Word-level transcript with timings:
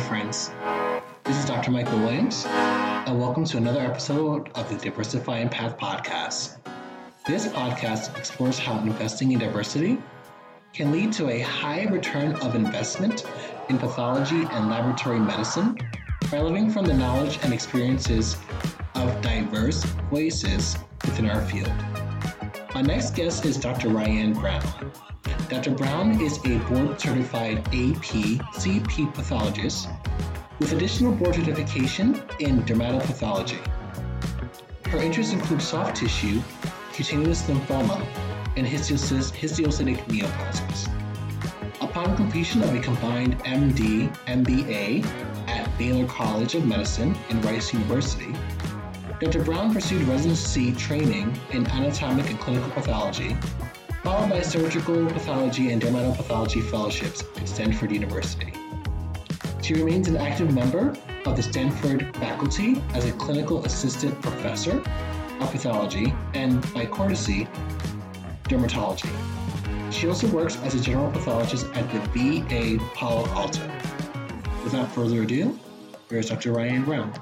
friends. 0.00 0.50
This 1.24 1.36
is 1.36 1.44
Dr. 1.44 1.70
Michael 1.70 1.98
Williams, 1.98 2.46
and 2.46 3.20
welcome 3.20 3.44
to 3.44 3.58
another 3.58 3.80
episode 3.80 4.48
of 4.54 4.68
the 4.70 4.76
Diversify 4.76 5.44
Path 5.46 5.76
podcast. 5.76 6.56
This 7.26 7.46
podcast 7.46 8.16
explores 8.16 8.58
how 8.58 8.78
investing 8.78 9.32
in 9.32 9.38
diversity 9.38 9.98
can 10.72 10.90
lead 10.90 11.12
to 11.12 11.28
a 11.28 11.40
high 11.40 11.84
return 11.84 12.34
of 12.36 12.54
investment 12.54 13.26
in 13.68 13.78
pathology 13.78 14.46
and 14.50 14.70
laboratory 14.70 15.20
medicine 15.20 15.76
by 16.30 16.40
living 16.40 16.70
from 16.70 16.86
the 16.86 16.94
knowledge 16.94 17.38
and 17.42 17.52
experiences 17.52 18.36
of 18.94 19.20
diverse 19.20 19.84
voices 20.10 20.78
within 21.04 21.28
our 21.28 21.44
field. 21.46 21.72
My 22.74 22.80
next 22.80 23.14
guest 23.14 23.44
is 23.44 23.58
Dr. 23.58 23.90
Ryanne 23.90 24.32
Brown. 24.32 24.62
Dr. 25.48 25.72
Brown 25.72 26.20
is 26.20 26.38
a 26.44 26.58
board 26.68 27.00
certified 27.00 27.58
AP 27.68 28.38
CP 28.60 29.12
pathologist 29.14 29.88
with 30.58 30.72
additional 30.72 31.12
board 31.12 31.34
certification 31.34 32.22
in 32.38 32.62
dermatopathology. 32.62 33.58
Her 34.86 34.98
interests 34.98 35.32
include 35.32 35.62
soft 35.62 35.96
tissue, 35.96 36.40
cutaneous 36.92 37.42
lymphoma, 37.42 38.04
and 38.56 38.66
histiocytic 38.66 39.98
neoplasms. 40.06 40.88
Upon 41.80 42.16
completion 42.16 42.62
of 42.62 42.74
a 42.74 42.80
combined 42.80 43.38
MD 43.40 44.14
MBA 44.26 45.04
at 45.48 45.78
Baylor 45.78 46.06
College 46.06 46.54
of 46.54 46.66
Medicine 46.66 47.16
and 47.30 47.44
Rice 47.44 47.72
University, 47.72 48.34
Dr. 49.20 49.42
Brown 49.44 49.72
pursued 49.74 50.02
residency 50.02 50.72
training 50.72 51.38
in 51.50 51.66
anatomic 51.66 52.30
and 52.30 52.38
clinical 52.38 52.70
pathology, 52.70 53.36
followed 54.02 54.30
by 54.30 54.40
surgical 54.40 55.06
pathology 55.06 55.72
and 55.72 55.82
dermatopathology 55.82 56.62
fellowships 56.70 57.22
at 57.36 57.48
Stanford 57.48 57.92
University. 57.92 58.52
She 59.62 59.74
remains 59.74 60.08
an 60.08 60.16
active 60.16 60.54
member 60.54 60.96
of 61.26 61.36
the 61.36 61.42
Stanford 61.42 62.16
faculty 62.16 62.82
as 62.94 63.04
a 63.04 63.12
clinical 63.12 63.64
assistant 63.66 64.20
professor 64.22 64.82
of 65.40 65.50
pathology 65.50 66.14
and, 66.34 66.60
by 66.72 66.86
courtesy, 66.86 67.46
dermatology. 68.44 69.10
She 69.92 70.08
also 70.08 70.28
works 70.28 70.56
as 70.62 70.74
a 70.74 70.80
general 70.80 71.10
pathologist 71.10 71.66
at 71.74 71.86
the 71.92 72.00
VA 72.10 72.82
Palo 72.94 73.26
Alto. 73.28 73.70
Without 74.64 74.90
further 74.92 75.22
ado, 75.22 75.58
here's 76.08 76.30
Dr. 76.30 76.52
Ryanne 76.52 76.84
Brown. 76.84 77.12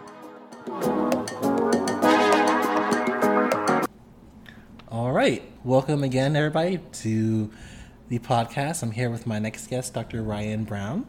All 4.91 5.13
right. 5.13 5.43
Welcome 5.65 6.05
again, 6.05 6.37
everybody, 6.37 6.79
to 6.79 7.51
the 8.09 8.21
podcast. 8.21 8.85
I'm 8.85 8.93
here 8.93 9.11
with 9.11 9.27
my 9.27 9.41
next 9.41 9.67
guest, 9.67 9.93
Dr. 9.93 10.23
Ryanne 10.23 10.63
Brown. 10.65 11.05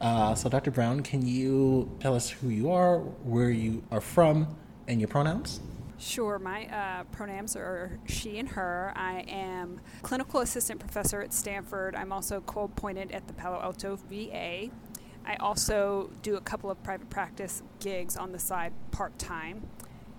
Uh, 0.00 0.34
so, 0.34 0.48
Dr. 0.48 0.72
Brown, 0.72 1.04
can 1.04 1.24
you 1.24 1.88
tell 2.00 2.16
us 2.16 2.28
who 2.28 2.48
you 2.48 2.72
are, 2.72 2.98
where 2.98 3.50
you 3.50 3.84
are 3.92 4.00
from, 4.00 4.56
and 4.88 5.00
your 5.00 5.06
pronouns? 5.06 5.60
Sure. 5.96 6.40
My 6.40 6.66
uh, 6.66 7.04
pronouns 7.12 7.54
are 7.54 8.00
she 8.04 8.40
and 8.40 8.48
her. 8.48 8.92
I 8.96 9.20
am 9.28 9.80
clinical 10.02 10.40
assistant 10.40 10.80
professor 10.80 11.22
at 11.22 11.32
Stanford. 11.32 11.94
I'm 11.94 12.12
also 12.12 12.40
co-appointed 12.40 13.12
at 13.12 13.28
the 13.28 13.32
Palo 13.32 13.60
Alto 13.62 13.94
VA. 14.10 14.70
I 15.24 15.36
also 15.38 16.10
do 16.20 16.34
a 16.34 16.40
couple 16.40 16.68
of 16.68 16.82
private 16.82 17.10
practice 17.10 17.62
gigs 17.78 18.16
on 18.16 18.32
the 18.32 18.40
side 18.40 18.72
part 18.90 19.20
time. 19.20 19.68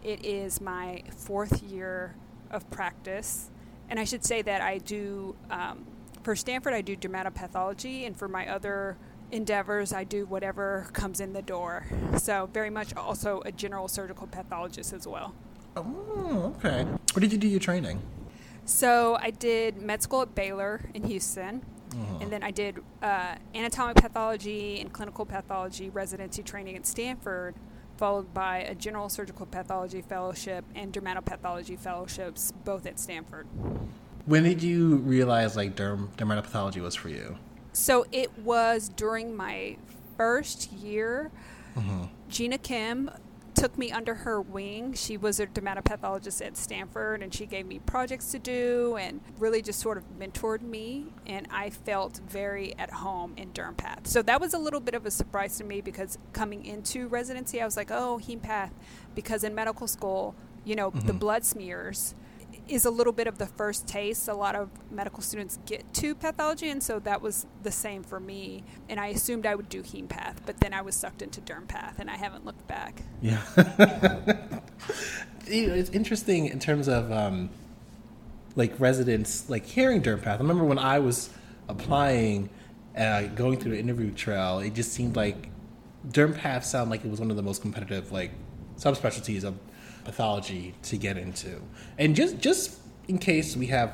It 0.02 0.24
is 0.26 0.62
my 0.62 1.04
fourth 1.14 1.62
year 1.62 2.16
of 2.50 2.70
practice, 2.70 3.52
and 3.90 4.00
I 4.00 4.04
should 4.04 4.26
say 4.26 4.42
that 4.42 4.62
I 4.62 4.80
do 4.80 5.36
um, 5.50 5.86
for 6.24 6.36
Stanford. 6.36 6.74
I 6.74 6.82
do 6.82 6.96
dermatopathology, 6.96 8.06
and 8.06 8.18
for 8.18 8.28
my 8.28 8.48
other 8.48 8.98
endeavors, 9.32 9.94
I 9.94 10.04
do 10.04 10.26
whatever 10.26 10.88
comes 10.94 11.20
in 11.20 11.34
the 11.34 11.42
door. 11.42 11.86
So 12.18 12.50
very 12.54 12.70
much 12.70 12.96
also 12.96 13.42
a 13.46 13.52
general 13.52 13.88
surgical 13.88 14.28
pathologist 14.28 14.94
as 14.94 15.08
well. 15.08 15.34
Oh, 15.76 16.54
okay. 16.58 16.84
Where 16.84 17.22
did 17.22 17.34
you 17.34 17.38
do 17.38 17.48
your 17.48 17.60
training? 17.60 18.02
So 18.66 19.18
I 19.22 19.32
did 19.32 19.82
med 19.82 20.02
school 20.02 20.22
at 20.22 20.34
Baylor 20.36 20.82
in 20.94 21.04
Houston. 21.04 21.62
Uh-huh. 21.92 22.18
And 22.22 22.32
then 22.32 22.44
I 22.44 22.52
did 22.52 22.80
uh, 23.02 23.36
anatomic 23.54 23.98
pathology 23.98 24.82
and 24.82 24.92
clinical 24.92 25.26
pathology 25.26 25.90
residency 25.90 26.44
training 26.44 26.76
at 26.76 26.86
Stanford, 26.86 27.56
followed 27.98 28.34
by 28.34 28.60
a 28.60 28.76
general 28.76 29.10
surgical 29.10 29.46
pathology 29.46 30.02
fellowship 30.02 30.66
and 30.76 30.94
dermatopathology 30.94 31.78
fellowships, 31.78 32.52
both 32.64 32.86
at 32.86 33.00
Stanford. 33.00 33.48
When 34.26 34.44
did 34.44 34.64
you 34.64 34.98
realize 34.98 35.56
like 35.56 35.76
derm- 35.76 36.10
dermatopathology 36.18 36.82
was 36.82 36.96
for 36.96 37.10
you? 37.10 37.38
So 37.74 38.06
it 38.12 38.38
was 38.40 38.90
during 38.90 39.36
my 39.36 39.78
first 40.18 40.72
year. 40.72 41.32
Uh-huh. 41.76 42.08
Jinah 42.30 42.58
Kim 42.60 43.12
took 43.56 43.78
me 43.78 43.92
under 43.92 44.14
her 44.16 44.42
wing. 44.42 44.94
She 44.94 45.18
was 45.18 45.40
a 45.40 45.48
dermatopathologist 45.48 46.46
at 46.46 46.58
Stanford 46.58 47.24
and 47.24 47.34
she 47.34 47.46
gave 47.46 47.66
me 47.66 47.80
projects 47.80 48.32
to 48.32 48.40
do 48.40 48.98
and 48.98 49.22
really 49.40 49.62
just 49.62 49.80
sort 49.80 49.98
of 49.98 50.04
mentored 50.20 50.62
me. 50.62 51.14
And 51.26 51.48
I 51.50 51.70
felt 51.70 52.22
very 52.28 52.78
at 52.78 52.92
home 52.92 53.34
in 53.38 53.52
DermPath. 53.52 54.08
So 54.08 54.22
that 54.24 54.40
was 54.40 54.54
a 54.54 54.60
little 54.60 54.80
bit 54.80 54.94
of 54.94 55.06
a 55.06 55.12
surprise 55.12 55.58
to 55.58 55.64
me 55.64 55.82
because 55.82 56.18
coming 56.34 56.66
into 56.66 57.08
residency, 57.08 57.62
I 57.62 57.66
was 57.66 57.78
like, 57.78 57.92
oh, 57.92 58.20
HemePath, 58.22 58.72
because 59.16 59.44
in 59.44 59.56
medical 59.56 59.88
school, 59.88 60.36
you 60.64 60.76
know, 60.76 60.92
mm-hmm. 60.92 61.08
the 61.08 61.14
blood 61.14 61.46
smears 61.46 62.16
is 62.68 62.86
a 62.86 62.90
little 62.90 63.14
bit 63.14 63.28
of 63.28 63.38
the 63.38 63.46
first 63.46 63.88
taste. 63.88 64.28
A 64.28 64.34
lot 64.34 64.56
of 64.56 64.70
medical 64.92 65.22
students 65.22 65.60
get 65.66 65.94
to 65.96 66.16
pathology 66.16 66.70
and 66.70 66.82
so 66.82 67.00
that 67.00 67.22
was 67.22 67.46
the 67.64 67.72
same 67.72 68.04
for 68.04 68.20
me. 68.20 68.64
And 68.90 69.00
i 69.00 69.08
assumed 69.08 69.46
i 69.46 69.56
would 69.56 69.70
do 69.70 69.84
heme 69.84 70.10
path 70.10 70.42
but 70.46 70.60
then 70.60 70.74
i 70.74 70.82
was 70.82 70.96
sucked 70.96 71.22
into 71.22 71.42
derm 71.42 71.68
path 71.68 72.00
and 72.00 72.10
i 72.10 72.16
haven't 72.16 72.46
looked 72.46 72.68
back. 72.68 73.02
Yeah. 73.22 73.42
It's 75.48 75.92
interesting 75.92 76.48
in 76.48 76.58
terms 76.58 76.88
of 76.88 77.12
um, 77.12 77.52
like 78.56 78.80
residents 78.80 79.48
like 79.48 79.64
hearing 79.64 80.02
derm 80.02 80.20
path. 80.20 80.40
I 80.40 80.42
remember 80.42 80.64
when 80.64 80.80
i 80.80 80.98
was 80.98 81.30
applying 81.70 82.50
uh, 82.98 83.28
going 83.28 83.60
through 83.60 83.72
the 83.72 83.80
interview 83.80 84.12
trail 84.12 84.60
it 84.60 84.74
just 84.74 84.92
seemed 84.94 85.16
like 85.16 85.50
derm 86.08 86.36
path 86.36 86.66
sounded 86.66 86.90
like 86.90 87.06
it 87.06 87.12
was 87.12 87.20
one 87.20 87.30
of 87.30 87.38
the 87.38 87.44
most 87.44 87.62
competitive 87.62 88.12
like 88.12 88.32
subspecialties 88.78 89.44
of 89.44 89.56
pathology 90.06 90.74
to 90.84 90.98
get 90.98 91.18
into. 91.18 91.62
And 91.98 92.16
just 92.16 92.40
just 92.40 92.80
in 93.08 93.18
case 93.18 93.56
we 93.56 93.68
have 93.68 93.94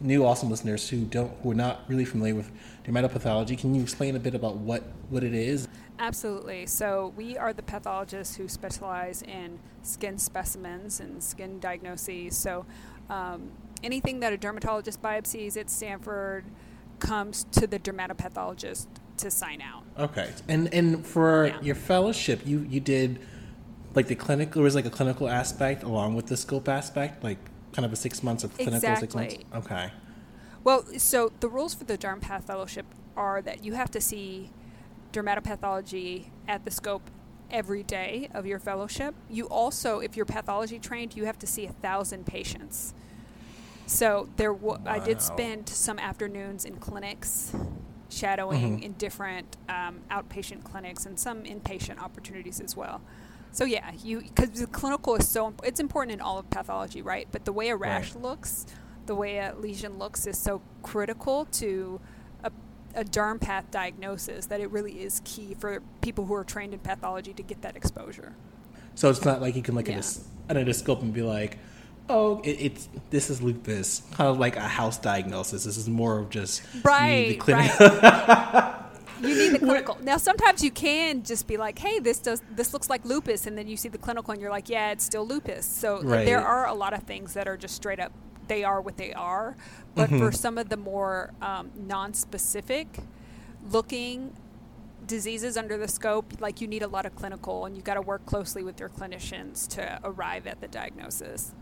new 0.00 0.24
awesome 0.24 0.50
listeners 0.50 0.88
who 0.88 1.04
don't 1.04 1.32
who 1.42 1.50
are 1.50 1.54
not 1.54 1.82
really 1.88 2.04
familiar 2.04 2.34
with 2.34 2.50
dermatopathology, 2.84 3.58
can 3.58 3.74
you 3.74 3.82
explain 3.82 4.16
a 4.16 4.18
bit 4.20 4.34
about 4.34 4.56
what 4.56 4.82
what 5.10 5.22
it 5.22 5.34
is? 5.34 5.68
Absolutely. 5.98 6.66
So 6.66 7.12
we 7.16 7.36
are 7.36 7.52
the 7.52 7.62
pathologists 7.62 8.36
who 8.36 8.48
specialize 8.48 9.22
in 9.22 9.58
skin 9.82 10.18
specimens 10.18 11.00
and 11.00 11.22
skin 11.22 11.58
diagnoses. 11.58 12.36
So 12.36 12.66
um, 13.10 13.50
anything 13.82 14.20
that 14.20 14.32
a 14.32 14.36
dermatologist 14.36 15.02
biopsies 15.02 15.56
at 15.56 15.70
Stanford 15.70 16.44
comes 17.00 17.44
to 17.52 17.66
the 17.66 17.78
dermatopathologist 17.78 18.86
to 19.18 19.30
sign 19.30 19.60
out. 19.60 19.84
Okay. 19.98 20.30
And 20.48 20.72
and 20.72 21.06
for 21.06 21.48
yeah. 21.48 21.60
your 21.60 21.74
fellowship, 21.74 22.46
you 22.46 22.66
you 22.68 22.80
did 22.80 23.18
like 23.98 24.06
the 24.06 24.14
clinical, 24.14 24.60
there 24.60 24.62
was 24.62 24.76
like 24.76 24.86
a 24.86 24.90
clinical 24.90 25.28
aspect 25.28 25.82
along 25.82 26.14
with 26.14 26.26
the 26.28 26.36
scope 26.36 26.68
aspect, 26.68 27.24
like 27.24 27.38
kind 27.72 27.84
of 27.84 27.92
a 27.92 27.96
six 27.96 28.22
months 28.22 28.44
of 28.44 28.54
clinical, 28.54 28.76
exactly. 28.76 29.30
six 29.30 29.42
months. 29.52 29.66
Okay. 29.66 29.90
Well, 30.62 30.84
so 30.98 31.32
the 31.40 31.48
rules 31.48 31.74
for 31.74 31.82
the 31.82 31.98
DermPath 31.98 32.44
Fellowship 32.44 32.86
are 33.16 33.42
that 33.42 33.64
you 33.64 33.72
have 33.72 33.90
to 33.90 34.00
see 34.00 34.50
dermatopathology 35.12 36.26
at 36.46 36.64
the 36.64 36.70
scope 36.70 37.10
every 37.50 37.82
day 37.82 38.28
of 38.32 38.46
your 38.46 38.60
fellowship. 38.60 39.16
You 39.28 39.46
also, 39.48 39.98
if 39.98 40.16
you're 40.16 40.26
pathology 40.26 40.78
trained, 40.78 41.16
you 41.16 41.24
have 41.24 41.38
to 41.40 41.46
see 41.48 41.66
a 41.66 41.72
thousand 41.72 42.24
patients. 42.24 42.94
So 43.86 44.28
there, 44.36 44.52
w- 44.52 44.78
wow. 44.80 44.92
I 44.92 45.00
did 45.00 45.20
spend 45.20 45.68
some 45.68 45.98
afternoons 45.98 46.64
in 46.64 46.76
clinics, 46.76 47.52
shadowing 48.10 48.76
mm-hmm. 48.76 48.84
in 48.84 48.92
different 48.92 49.56
um, 49.68 50.02
outpatient 50.08 50.62
clinics 50.62 51.04
and 51.04 51.18
some 51.18 51.42
inpatient 51.42 51.98
opportunities 51.98 52.60
as 52.60 52.76
well. 52.76 53.00
So 53.52 53.64
yeah, 53.64 53.92
you 54.02 54.20
because 54.20 54.50
the 54.50 54.66
clinical 54.66 55.16
is 55.16 55.28
so 55.28 55.54
it's 55.62 55.80
important 55.80 56.12
in 56.12 56.20
all 56.20 56.38
of 56.38 56.48
pathology, 56.50 57.02
right? 57.02 57.26
But 57.30 57.44
the 57.44 57.52
way 57.52 57.70
a 57.70 57.76
rash 57.76 58.14
right. 58.14 58.22
looks, 58.22 58.66
the 59.06 59.14
way 59.14 59.38
a 59.38 59.54
lesion 59.58 59.98
looks, 59.98 60.26
is 60.26 60.38
so 60.38 60.62
critical 60.82 61.46
to 61.52 62.00
a, 62.44 62.52
a 62.94 63.04
derm 63.04 63.40
path 63.40 63.70
diagnosis 63.70 64.46
that 64.46 64.60
it 64.60 64.70
really 64.70 65.02
is 65.02 65.20
key 65.24 65.54
for 65.58 65.82
people 66.00 66.26
who 66.26 66.34
are 66.34 66.44
trained 66.44 66.72
in 66.72 66.80
pathology 66.80 67.32
to 67.32 67.42
get 67.42 67.62
that 67.62 67.76
exposure. 67.76 68.34
So 68.94 69.10
it's 69.10 69.24
not 69.24 69.40
like 69.40 69.56
you 69.56 69.62
can 69.62 69.74
look 69.74 69.88
yeah. 69.88 69.98
at 69.98 70.18
a, 70.48 70.56
an 70.56 70.64
endoscope 70.66 71.02
and 71.02 71.12
be 71.12 71.22
like, 71.22 71.58
oh, 72.08 72.40
it, 72.44 72.50
it's 72.60 72.88
this 73.10 73.30
is 73.30 73.42
lupus, 73.42 74.02
kind 74.12 74.28
of 74.28 74.38
like 74.38 74.56
a 74.56 74.60
house 74.60 74.98
diagnosis. 74.98 75.64
This 75.64 75.76
is 75.76 75.88
more 75.88 76.18
of 76.18 76.30
just 76.30 76.62
right, 76.84 77.28
the 77.28 77.36
clinic. 77.36 77.78
right. 77.80 78.74
you 79.20 79.34
need 79.34 79.52
the 79.52 79.58
clinical. 79.58 79.98
Now, 80.02 80.16
sometimes 80.16 80.62
you 80.62 80.70
can 80.70 81.22
just 81.22 81.46
be 81.46 81.56
like, 81.56 81.78
"Hey, 81.78 81.98
this 81.98 82.18
does 82.18 82.42
this 82.50 82.72
looks 82.72 82.88
like 82.90 83.04
lupus," 83.04 83.46
and 83.46 83.56
then 83.56 83.68
you 83.68 83.76
see 83.76 83.88
the 83.88 83.98
clinical, 83.98 84.32
and 84.32 84.40
you're 84.40 84.50
like, 84.50 84.68
"Yeah, 84.68 84.90
it's 84.90 85.04
still 85.04 85.26
lupus." 85.26 85.66
So 85.66 86.02
right. 86.02 86.24
there 86.24 86.44
are 86.44 86.66
a 86.66 86.74
lot 86.74 86.94
of 86.94 87.02
things 87.04 87.34
that 87.34 87.48
are 87.48 87.56
just 87.56 87.74
straight 87.74 88.00
up 88.00 88.12
they 88.48 88.64
are 88.64 88.80
what 88.80 88.96
they 88.96 89.12
are. 89.12 89.56
But 89.94 90.10
mm-hmm. 90.10 90.18
for 90.18 90.32
some 90.32 90.58
of 90.58 90.68
the 90.68 90.76
more 90.76 91.32
um, 91.40 91.70
non-specific 91.76 92.86
looking, 93.70 94.34
diseases 95.06 95.56
under 95.56 95.76
the 95.76 95.88
scope, 95.88 96.40
like 96.40 96.60
you 96.60 96.68
need 96.68 96.82
a 96.82 96.88
lot 96.88 97.06
of 97.06 97.14
clinical, 97.14 97.64
and 97.64 97.76
you've 97.76 97.84
got 97.84 97.94
to 97.94 98.02
work 98.02 98.24
closely 98.26 98.62
with 98.62 98.78
your 98.80 98.88
clinicians 98.88 99.66
to 99.68 100.00
arrive 100.04 100.46
at 100.46 100.60
the 100.60 100.68
diagnosis. 100.68 101.52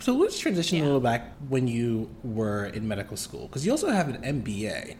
So 0.00 0.12
let's 0.14 0.38
transition 0.38 0.78
yeah. 0.78 0.84
a 0.84 0.86
little 0.86 1.00
back 1.00 1.34
when 1.48 1.68
you 1.68 2.10
were 2.22 2.66
in 2.66 2.86
medical 2.86 3.16
school, 3.16 3.46
because 3.46 3.64
you 3.64 3.72
also 3.72 3.90
have 3.90 4.08
an 4.08 4.42
MBA. 4.42 4.96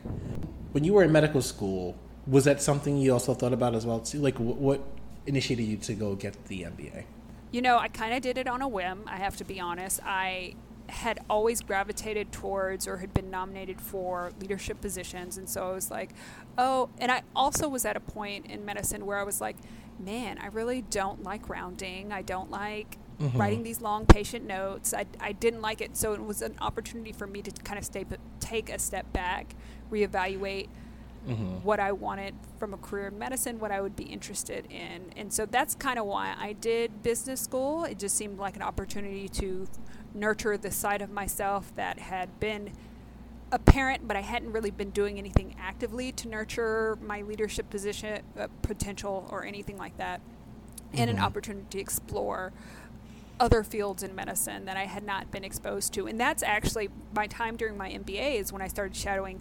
When 0.74 0.82
you 0.82 0.92
were 0.92 1.04
in 1.04 1.12
medical 1.12 1.40
school, 1.40 1.96
was 2.26 2.46
that 2.46 2.60
something 2.60 2.96
you 2.96 3.12
also 3.12 3.32
thought 3.32 3.52
about 3.52 3.76
as 3.76 3.86
well 3.86 4.00
too? 4.00 4.18
Like, 4.18 4.38
what 4.38 4.80
initiated 5.24 5.66
you 5.66 5.76
to 5.76 5.94
go 5.94 6.16
get 6.16 6.46
the 6.46 6.62
MBA? 6.62 7.04
You 7.52 7.62
know, 7.62 7.78
I 7.78 7.86
kind 7.86 8.12
of 8.12 8.22
did 8.22 8.38
it 8.38 8.48
on 8.48 8.60
a 8.60 8.66
whim. 8.66 9.04
I 9.06 9.18
have 9.18 9.36
to 9.36 9.44
be 9.44 9.60
honest. 9.60 10.00
I 10.04 10.56
had 10.88 11.20
always 11.30 11.60
gravitated 11.60 12.32
towards 12.32 12.88
or 12.88 12.96
had 12.96 13.14
been 13.14 13.30
nominated 13.30 13.80
for 13.80 14.32
leadership 14.40 14.80
positions. 14.80 15.38
And 15.38 15.48
so 15.48 15.68
I 15.68 15.72
was 15.72 15.92
like, 15.92 16.10
oh, 16.58 16.90
and 16.98 17.12
I 17.12 17.22
also 17.36 17.68
was 17.68 17.84
at 17.84 17.96
a 17.96 18.00
point 18.00 18.46
in 18.46 18.64
medicine 18.64 19.06
where 19.06 19.18
I 19.18 19.22
was 19.22 19.40
like, 19.40 19.56
man, 20.00 20.38
I 20.38 20.48
really 20.48 20.82
don't 20.82 21.22
like 21.22 21.48
rounding. 21.48 22.12
I 22.12 22.22
don't 22.22 22.50
like 22.50 22.98
mm-hmm. 23.20 23.38
writing 23.38 23.62
these 23.62 23.80
long 23.80 24.06
patient 24.06 24.44
notes. 24.44 24.92
I, 24.92 25.06
I 25.20 25.32
didn't 25.32 25.62
like 25.62 25.80
it. 25.80 25.96
So 25.96 26.12
it 26.12 26.22
was 26.22 26.42
an 26.42 26.56
opportunity 26.60 27.12
for 27.12 27.26
me 27.26 27.42
to 27.42 27.50
kind 27.62 27.78
of 27.78 27.84
stay, 27.84 28.04
take 28.44 28.70
a 28.70 28.78
step 28.78 29.12
back, 29.12 29.54
reevaluate 29.90 30.68
mm-hmm. 31.26 31.62
what 31.62 31.80
I 31.80 31.92
wanted 31.92 32.34
from 32.58 32.74
a 32.74 32.76
career 32.76 33.08
in 33.08 33.18
medicine, 33.18 33.58
what 33.58 33.70
I 33.70 33.80
would 33.80 33.96
be 33.96 34.04
interested 34.04 34.66
in. 34.70 35.12
And 35.16 35.32
so 35.32 35.46
that's 35.46 35.74
kind 35.74 35.98
of 35.98 36.06
why 36.06 36.34
I 36.38 36.52
did 36.52 37.02
business 37.02 37.40
school. 37.40 37.84
It 37.84 37.98
just 37.98 38.16
seemed 38.16 38.38
like 38.38 38.56
an 38.56 38.62
opportunity 38.62 39.28
to 39.30 39.66
nurture 40.14 40.56
the 40.56 40.70
side 40.70 41.02
of 41.02 41.10
myself 41.10 41.74
that 41.76 41.98
had 41.98 42.38
been 42.38 42.72
apparent, 43.50 44.06
but 44.06 44.16
I 44.16 44.20
hadn't 44.20 44.52
really 44.52 44.70
been 44.70 44.90
doing 44.90 45.18
anything 45.18 45.54
actively 45.58 46.12
to 46.12 46.28
nurture 46.28 46.98
my 47.00 47.22
leadership 47.22 47.70
position 47.70 48.22
uh, 48.38 48.48
potential 48.62 49.28
or 49.30 49.44
anything 49.44 49.78
like 49.78 49.96
that, 49.98 50.20
mm-hmm. 50.20 50.98
and 50.98 51.10
an 51.10 51.16
mm-hmm. 51.16 51.24
opportunity 51.24 51.66
to 51.70 51.78
explore 51.78 52.52
other 53.40 53.62
fields 53.62 54.02
in 54.02 54.14
medicine 54.14 54.64
that 54.64 54.76
I 54.76 54.84
had 54.84 55.04
not 55.04 55.30
been 55.30 55.44
exposed 55.44 55.92
to. 55.94 56.06
And 56.06 56.20
that's 56.20 56.42
actually 56.42 56.88
my 57.14 57.26
time 57.26 57.56
during 57.56 57.76
my 57.76 57.90
MBA 57.90 58.36
is 58.40 58.52
when 58.52 58.62
I 58.62 58.68
started 58.68 58.96
shadowing 58.96 59.40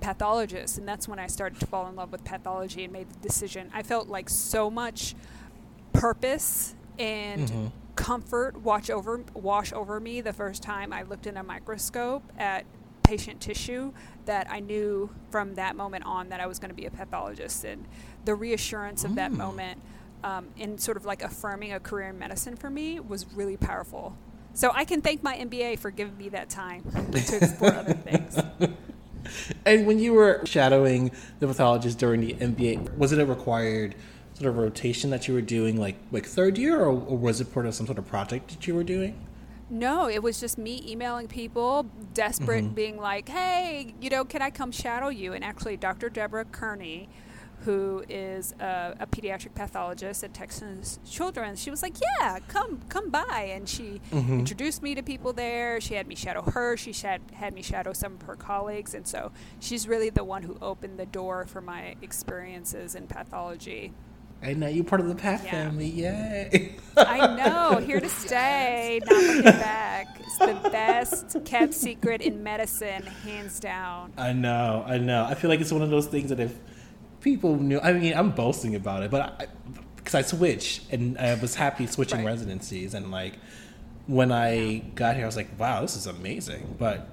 pathologists, 0.00 0.78
and 0.78 0.88
that's 0.88 1.06
when 1.06 1.18
I 1.18 1.26
started 1.26 1.60
to 1.60 1.66
fall 1.66 1.88
in 1.88 1.96
love 1.96 2.12
with 2.12 2.24
pathology 2.24 2.84
and 2.84 2.92
made 2.92 3.08
the 3.10 3.18
decision. 3.20 3.70
I 3.72 3.82
felt 3.82 4.08
like 4.08 4.28
so 4.28 4.70
much 4.70 5.14
purpose 5.92 6.74
and 6.98 7.48
mm-hmm 7.48 7.66
comfort 7.96 8.60
watch 8.60 8.90
over 8.90 9.22
wash 9.34 9.72
over 9.72 10.00
me 10.00 10.20
the 10.20 10.32
first 10.32 10.62
time 10.62 10.92
I 10.92 11.02
looked 11.02 11.26
in 11.26 11.36
a 11.36 11.42
microscope 11.42 12.22
at 12.36 12.64
patient 13.02 13.40
tissue 13.40 13.92
that 14.24 14.50
I 14.50 14.60
knew 14.60 15.10
from 15.30 15.54
that 15.54 15.76
moment 15.76 16.04
on 16.06 16.30
that 16.30 16.40
I 16.40 16.46
was 16.46 16.58
going 16.58 16.70
to 16.70 16.74
be 16.74 16.86
a 16.86 16.90
pathologist 16.90 17.64
and 17.64 17.84
the 18.24 18.34
reassurance 18.34 19.04
of 19.04 19.14
that 19.16 19.30
mm. 19.30 19.36
moment 19.36 19.80
um, 20.24 20.48
in 20.56 20.78
sort 20.78 20.96
of 20.96 21.04
like 21.04 21.22
affirming 21.22 21.72
a 21.72 21.78
career 21.78 22.08
in 22.08 22.18
medicine 22.18 22.56
for 22.56 22.70
me 22.70 22.98
was 22.98 23.26
really 23.34 23.56
powerful. 23.56 24.16
So 24.54 24.70
I 24.72 24.84
can 24.84 25.02
thank 25.02 25.22
my 25.22 25.36
MBA 25.36 25.78
for 25.78 25.90
giving 25.90 26.16
me 26.16 26.30
that 26.30 26.48
time 26.48 26.82
to 27.12 27.36
explore 27.36 27.74
other 27.74 27.92
things. 28.08 28.38
And 29.66 29.86
when 29.86 29.98
you 29.98 30.14
were 30.14 30.40
shadowing 30.44 31.10
the 31.40 31.46
pathologist 31.46 31.98
during 31.98 32.20
the 32.20 32.34
MBA, 32.34 32.96
was 32.96 33.12
it 33.12 33.18
a 33.18 33.26
required 33.26 33.94
sort 34.34 34.48
of 34.48 34.56
rotation 34.56 35.10
that 35.10 35.28
you 35.28 35.34
were 35.34 35.40
doing 35.40 35.78
like 35.78 35.96
like 36.10 36.26
third 36.26 36.58
year 36.58 36.80
or, 36.80 36.88
or 36.88 37.16
was 37.16 37.40
it 37.40 37.52
part 37.52 37.66
of 37.66 37.74
some 37.74 37.86
sort 37.86 37.98
of 37.98 38.06
project 38.06 38.48
that 38.48 38.66
you 38.66 38.74
were 38.74 38.82
doing 38.82 39.16
no, 39.70 40.08
it 40.08 40.22
was 40.22 40.38
just 40.38 40.58
me 40.58 40.84
emailing 40.86 41.26
people, 41.26 41.86
desperate, 42.12 42.64
mm-hmm. 42.64 42.74
being 42.74 42.96
like, 42.98 43.28
"Hey, 43.28 43.94
you 44.00 44.10
know, 44.10 44.24
can 44.24 44.42
I 44.42 44.50
come 44.50 44.70
shadow 44.70 45.08
you?" 45.08 45.32
And 45.32 45.42
actually, 45.42 45.76
Dr. 45.78 46.10
Debra 46.10 46.44
Kearney, 46.44 47.08
who 47.64 48.04
is 48.08 48.54
a, 48.60 48.94
a 49.00 49.06
pediatric 49.06 49.54
pathologist 49.54 50.22
at 50.22 50.34
Texas 50.34 50.98
Children's, 51.08 51.60
she 51.62 51.70
was 51.70 51.82
like, 51.82 51.96
"Yeah, 52.00 52.38
come, 52.48 52.80
come 52.88 53.10
by." 53.10 53.50
And 53.54 53.68
she 53.68 54.00
mm-hmm. 54.10 54.40
introduced 54.40 54.82
me 54.82 54.94
to 54.94 55.02
people 55.02 55.32
there. 55.32 55.80
She 55.80 55.94
had 55.94 56.06
me 56.06 56.14
shadow 56.14 56.42
her. 56.42 56.76
She 56.76 56.92
had 56.92 57.22
had 57.32 57.54
me 57.54 57.62
shadow 57.62 57.92
some 57.92 58.14
of 58.14 58.22
her 58.22 58.36
colleagues, 58.36 58.94
and 58.94 59.06
so 59.06 59.32
she's 59.60 59.88
really 59.88 60.10
the 60.10 60.24
one 60.24 60.42
who 60.42 60.58
opened 60.60 60.98
the 60.98 61.06
door 61.06 61.46
for 61.46 61.60
my 61.60 61.96
experiences 62.02 62.94
in 62.94 63.06
pathology. 63.06 63.92
And 64.44 64.60
now 64.60 64.66
you're 64.66 64.84
part 64.84 65.00
of 65.00 65.08
the 65.08 65.14
Path 65.14 65.42
yeah. 65.44 65.52
family. 65.52 65.86
Yay. 65.86 66.76
I 66.98 67.34
know. 67.34 67.78
Here 67.78 67.98
to 67.98 68.08
stay. 68.10 69.00
Not 69.06 69.22
looking 69.22 69.42
back. 69.42 70.20
It's 70.20 70.38
the 70.38 70.68
best 70.70 71.36
kept 71.46 71.72
secret 71.72 72.20
in 72.20 72.42
medicine, 72.42 73.02
hands 73.24 73.58
down. 73.58 74.12
I 74.18 74.34
know. 74.34 74.84
I 74.86 74.98
know. 74.98 75.24
I 75.24 75.34
feel 75.34 75.48
like 75.48 75.60
it's 75.60 75.72
one 75.72 75.80
of 75.80 75.88
those 75.88 76.06
things 76.06 76.28
that 76.28 76.40
if 76.40 76.54
people 77.24 77.56
knew, 77.56 77.80
I 77.80 77.94
mean, 77.94 78.12
I'm 78.14 78.30
boasting 78.30 78.76
about 78.76 79.02
it, 79.02 79.10
but 79.10 79.48
because 79.96 80.14
I, 80.14 80.18
I, 80.18 80.22
switched 80.22 80.92
and 80.92 81.18
I 81.18 81.34
was 81.34 81.54
happy 81.54 81.86
switching 81.86 82.18
right. 82.18 82.26
residencies. 82.26 82.92
And 82.92 83.10
like 83.10 83.38
when 84.06 84.30
I 84.30 84.84
got 84.94 85.16
here, 85.16 85.24
I 85.24 85.26
was 85.26 85.36
like, 85.36 85.48
wow, 85.58 85.80
this 85.80 85.96
is 85.96 86.06
amazing. 86.06 86.76
But 86.78 87.08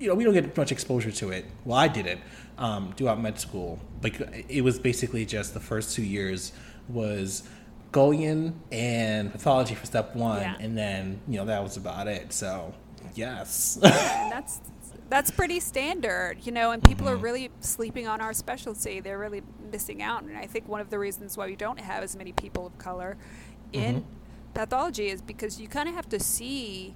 you 0.00 0.08
know, 0.08 0.16
we 0.16 0.24
don't 0.24 0.34
get 0.34 0.56
much 0.56 0.72
exposure 0.72 1.12
to 1.12 1.30
it. 1.30 1.46
Well, 1.64 1.78
I 1.78 1.86
didn't 1.86 2.20
um, 2.58 2.92
throughout 2.94 3.20
med 3.20 3.38
school. 3.38 3.78
Like 4.02 4.20
it 4.48 4.62
was 4.62 4.80
basically 4.80 5.24
just 5.24 5.54
the 5.54 5.60
first 5.60 5.94
two 5.94 6.02
years 6.02 6.52
was 6.88 7.44
going 7.92 8.22
in 8.22 8.60
and 8.72 9.30
pathology 9.30 9.76
for 9.76 9.86
step 9.86 10.16
one, 10.16 10.40
yeah. 10.40 10.56
and 10.58 10.76
then 10.76 11.20
you 11.28 11.36
know 11.36 11.44
that 11.44 11.62
was 11.62 11.76
about 11.76 12.08
it. 12.08 12.32
So 12.32 12.74
yes, 13.14 13.78
that's 13.80 14.60
that's 15.08 15.30
pretty 15.30 15.60
standard, 15.60 16.38
you 16.42 16.52
know. 16.52 16.70
And 16.70 16.82
people 16.82 17.06
mm-hmm. 17.06 17.14
are 17.14 17.18
really 17.18 17.50
sleeping 17.60 18.06
on 18.08 18.20
our 18.20 18.32
specialty; 18.32 19.00
they're 19.00 19.18
really 19.18 19.42
missing 19.70 20.02
out. 20.02 20.22
And 20.22 20.36
I 20.36 20.46
think 20.46 20.68
one 20.68 20.80
of 20.80 20.90
the 20.90 20.98
reasons 20.98 21.36
why 21.36 21.46
we 21.46 21.56
don't 21.56 21.80
have 21.80 22.02
as 22.02 22.16
many 22.16 22.32
people 22.32 22.66
of 22.66 22.78
color 22.78 23.16
in 23.72 23.96
mm-hmm. 23.96 24.52
pathology 24.54 25.08
is 25.08 25.22
because 25.22 25.60
you 25.60 25.68
kind 25.68 25.88
of 25.88 25.94
have 25.94 26.08
to 26.10 26.20
see 26.20 26.94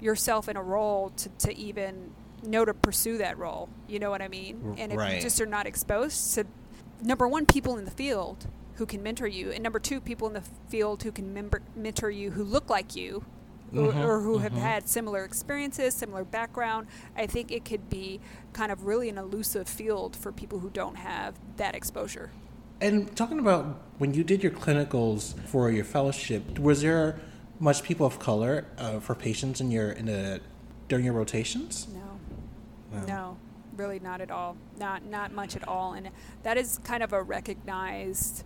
yourself 0.00 0.48
in 0.48 0.56
a 0.56 0.62
role 0.62 1.10
to, 1.10 1.28
to 1.28 1.56
even 1.56 2.12
know 2.42 2.64
to 2.64 2.74
pursue 2.74 3.18
that 3.18 3.38
role. 3.38 3.68
You 3.88 3.98
know 3.98 4.10
what 4.10 4.22
I 4.22 4.28
mean? 4.28 4.76
And 4.78 4.92
if 4.92 4.98
right. 4.98 5.16
you 5.16 5.20
just 5.20 5.40
are 5.40 5.46
not 5.46 5.66
exposed 5.66 6.34
to 6.34 6.46
number 7.02 7.28
one, 7.28 7.46
people 7.46 7.76
in 7.76 7.84
the 7.84 7.90
field 7.90 8.46
who 8.74 8.86
can 8.86 9.02
mentor 9.02 9.26
you, 9.26 9.50
and 9.50 9.62
number 9.62 9.78
two, 9.78 10.00
people 10.00 10.26
in 10.26 10.34
the 10.34 10.42
field 10.68 11.02
who 11.02 11.12
can 11.12 11.34
member, 11.34 11.60
mentor 11.76 12.10
you 12.10 12.30
who 12.30 12.44
look 12.44 12.70
like 12.70 12.96
you. 12.96 13.24
Mm-hmm, 13.72 14.00
or, 14.00 14.16
or, 14.16 14.20
who 14.20 14.34
mm-hmm. 14.34 14.42
have 14.42 14.52
had 14.52 14.88
similar 14.88 15.24
experiences, 15.24 15.94
similar 15.94 16.24
background. 16.24 16.88
I 17.16 17.26
think 17.26 17.52
it 17.52 17.64
could 17.64 17.88
be 17.88 18.20
kind 18.52 18.72
of 18.72 18.84
really 18.84 19.08
an 19.08 19.16
elusive 19.16 19.68
field 19.68 20.16
for 20.16 20.32
people 20.32 20.58
who 20.58 20.70
don't 20.70 20.96
have 20.96 21.36
that 21.56 21.76
exposure. 21.76 22.30
And 22.80 23.14
talking 23.16 23.38
about 23.38 23.80
when 23.98 24.14
you 24.14 24.24
did 24.24 24.42
your 24.42 24.52
clinicals 24.52 25.38
for 25.46 25.70
your 25.70 25.84
fellowship, 25.84 26.58
was 26.58 26.82
there 26.82 27.20
much 27.60 27.82
people 27.82 28.06
of 28.06 28.18
color 28.18 28.66
uh, 28.78 28.98
for 28.98 29.14
patients 29.14 29.60
in 29.60 29.70
your 29.70 29.90
in 29.92 30.06
the 30.06 30.40
during 30.88 31.04
your 31.04 31.14
rotations? 31.14 31.86
No, 31.92 32.98
no, 33.00 33.06
no, 33.06 33.36
really 33.76 34.00
not 34.00 34.20
at 34.20 34.30
all. 34.30 34.56
Not 34.78 35.04
not 35.04 35.32
much 35.32 35.56
at 35.56 35.68
all. 35.68 35.92
And 35.92 36.10
that 36.42 36.56
is 36.56 36.80
kind 36.82 37.02
of 37.02 37.12
a 37.12 37.22
recognized 37.22 38.44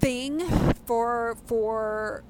thing 0.00 0.40
for 0.84 1.36
for 1.46 2.24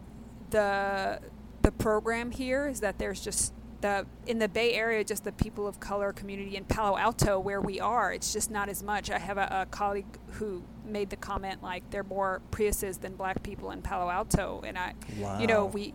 the 0.50 1.20
the 1.66 1.72
program 1.72 2.30
here 2.30 2.68
is 2.68 2.78
that 2.78 2.96
there's 2.96 3.20
just 3.20 3.52
the 3.80 4.06
in 4.24 4.38
the 4.38 4.48
Bay 4.48 4.74
Area, 4.74 5.02
just 5.02 5.24
the 5.24 5.32
people 5.32 5.66
of 5.66 5.80
color 5.80 6.12
community 6.12 6.56
in 6.56 6.64
Palo 6.64 6.96
Alto, 6.96 7.40
where 7.40 7.60
we 7.60 7.80
are, 7.80 8.12
it's 8.12 8.32
just 8.32 8.52
not 8.52 8.68
as 8.68 8.84
much. 8.84 9.10
I 9.10 9.18
have 9.18 9.36
a, 9.36 9.62
a 9.62 9.66
colleague 9.66 10.06
who 10.34 10.62
made 10.84 11.10
the 11.10 11.16
comment 11.16 11.64
like 11.64 11.82
there 11.90 12.02
are 12.02 12.04
more 12.04 12.40
Priuses 12.52 13.00
than 13.00 13.16
black 13.16 13.42
people 13.42 13.72
in 13.72 13.82
Palo 13.82 14.08
Alto, 14.08 14.62
and 14.64 14.78
I, 14.78 14.94
wow. 15.18 15.40
you 15.40 15.48
know, 15.48 15.66
we 15.66 15.92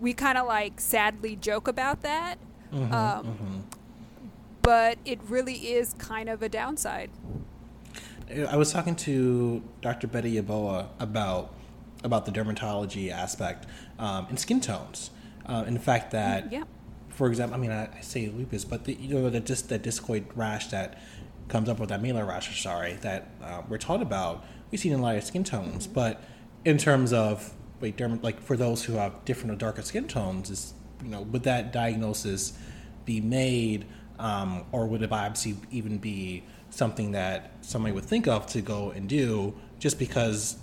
we 0.00 0.14
kind 0.14 0.38
of 0.38 0.46
like 0.46 0.80
sadly 0.80 1.36
joke 1.36 1.68
about 1.68 2.00
that, 2.00 2.38
mm-hmm, 2.72 2.94
um, 2.94 3.26
mm-hmm. 3.26 3.58
but 4.62 4.96
it 5.04 5.20
really 5.28 5.74
is 5.74 5.92
kind 5.98 6.30
of 6.30 6.40
a 6.40 6.48
downside. 6.48 7.10
I 8.48 8.56
was 8.56 8.72
talking 8.72 8.96
to 8.96 9.62
Dr. 9.82 10.06
Betty 10.06 10.40
Yaboa 10.40 10.88
about 10.98 11.52
about 12.04 12.26
the 12.26 12.32
dermatology 12.32 13.10
aspect 13.10 13.66
um, 13.98 14.26
and 14.28 14.38
skin 14.38 14.60
tones, 14.60 15.10
uh, 15.46 15.64
and 15.66 15.76
the 15.76 15.80
fact 15.80 16.10
that, 16.12 16.52
yeah. 16.52 16.64
for 17.08 17.28
example, 17.28 17.56
I 17.56 17.60
mean, 17.60 17.70
I, 17.70 17.84
I, 17.96 18.00
say 18.00 18.28
lupus, 18.28 18.64
but 18.64 18.84
the, 18.84 18.94
you 18.94 19.14
know, 19.14 19.30
the 19.30 19.40
just 19.40 19.68
the 19.68 19.78
discoid 19.78 20.24
rash 20.34 20.68
that 20.68 20.98
comes 21.48 21.68
up 21.68 21.78
with 21.78 21.88
that 21.88 22.02
malar 22.02 22.26
rash, 22.26 22.62
sorry, 22.62 22.94
that 23.02 23.28
uh, 23.42 23.62
we're 23.68 23.78
taught 23.78 24.02
about, 24.02 24.44
we 24.70 24.78
see 24.78 24.90
in 24.90 24.98
a 24.98 25.02
lot 25.02 25.16
of 25.16 25.24
skin 25.24 25.44
tones, 25.44 25.86
mm-hmm. 25.86 25.94
but 25.94 26.22
in 26.64 26.78
terms 26.78 27.12
of 27.12 27.52
wait, 27.80 27.96
derm- 27.96 28.22
like 28.22 28.40
for 28.40 28.56
those 28.56 28.84
who 28.84 28.94
have 28.94 29.24
different 29.24 29.52
or 29.52 29.56
darker 29.56 29.82
skin 29.82 30.08
tones, 30.08 30.50
is 30.50 30.74
you 31.02 31.10
know, 31.10 31.22
would 31.22 31.42
that 31.44 31.72
diagnosis 31.72 32.58
be 33.04 33.20
made, 33.20 33.86
um, 34.18 34.64
or 34.72 34.86
would 34.86 35.02
a 35.02 35.08
biopsy 35.08 35.56
even 35.70 35.98
be 35.98 36.42
something 36.70 37.12
that 37.12 37.52
somebody 37.60 37.94
would 37.94 38.04
think 38.04 38.26
of 38.26 38.46
to 38.46 38.60
go 38.60 38.90
and 38.90 39.08
do 39.08 39.54
just 39.78 39.98
because 39.98 40.56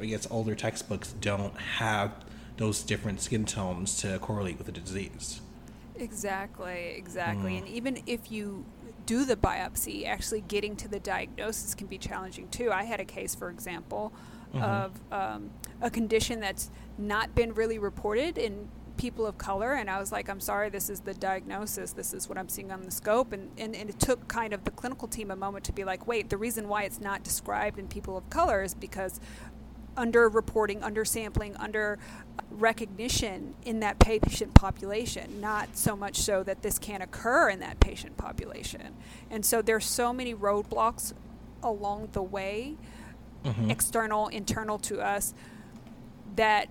I 0.00 0.06
guess 0.06 0.26
older 0.30 0.54
textbooks 0.54 1.12
don't 1.12 1.56
have 1.56 2.12
those 2.56 2.82
different 2.82 3.20
skin 3.20 3.44
tones 3.44 3.96
to 3.98 4.18
correlate 4.18 4.58
with 4.58 4.66
the 4.66 4.72
disease. 4.72 5.40
Exactly, 5.96 6.94
exactly. 6.96 7.52
Mm. 7.52 7.58
And 7.58 7.68
even 7.68 8.02
if 8.06 8.30
you 8.30 8.64
do 9.06 9.24
the 9.24 9.36
biopsy, 9.36 10.06
actually 10.06 10.42
getting 10.42 10.76
to 10.76 10.88
the 10.88 11.00
diagnosis 11.00 11.74
can 11.74 11.86
be 11.86 11.98
challenging 11.98 12.48
too. 12.48 12.70
I 12.70 12.84
had 12.84 13.00
a 13.00 13.04
case, 13.04 13.34
for 13.34 13.50
example, 13.50 14.12
mm-hmm. 14.54 14.62
of 14.62 15.00
um, 15.10 15.50
a 15.80 15.90
condition 15.90 16.40
that's 16.40 16.70
not 16.96 17.34
been 17.34 17.54
really 17.54 17.78
reported 17.78 18.38
in 18.38 18.68
people 18.96 19.26
of 19.26 19.38
color 19.38 19.74
and 19.74 19.88
I 19.88 19.98
was 20.00 20.10
like, 20.12 20.28
I'm 20.28 20.40
sorry, 20.40 20.68
this 20.68 20.90
is 20.90 21.00
the 21.00 21.14
diagnosis, 21.14 21.92
this 21.92 22.12
is 22.12 22.28
what 22.28 22.36
I'm 22.36 22.48
seeing 22.48 22.72
on 22.72 22.82
the 22.82 22.90
scope 22.90 23.32
and, 23.32 23.48
and, 23.56 23.74
and, 23.74 23.88
it 23.88 24.00
took 24.00 24.26
kind 24.26 24.52
of 24.52 24.64
the 24.64 24.72
clinical 24.72 25.06
team 25.06 25.30
a 25.30 25.36
moment 25.36 25.64
to 25.66 25.72
be 25.72 25.84
like, 25.84 26.08
wait, 26.08 26.28
the 26.30 26.36
reason 26.36 26.68
why 26.68 26.82
it's 26.82 27.00
not 27.00 27.22
described 27.22 27.78
in 27.78 27.86
people 27.86 28.16
of 28.16 28.28
color 28.28 28.62
is 28.62 28.74
because 28.74 29.20
under 29.98 30.28
reporting, 30.28 30.82
under 30.82 31.04
sampling, 31.04 31.56
under 31.56 31.98
recognition 32.50 33.54
in 33.64 33.80
that 33.80 33.98
patient 33.98 34.54
population, 34.54 35.40
not 35.40 35.76
so 35.76 35.96
much 35.96 36.16
so 36.16 36.42
that 36.42 36.62
this 36.62 36.78
can't 36.78 37.02
occur 37.02 37.50
in 37.50 37.60
that 37.60 37.78
patient 37.80 38.16
population. 38.16 38.94
And 39.30 39.44
so 39.44 39.60
there's 39.60 39.84
so 39.84 40.12
many 40.12 40.34
roadblocks 40.34 41.12
along 41.62 42.10
the 42.12 42.22
way, 42.22 42.76
mm-hmm. 43.44 43.70
external, 43.70 44.28
internal 44.28 44.78
to 44.78 45.00
us, 45.00 45.34
that 46.36 46.68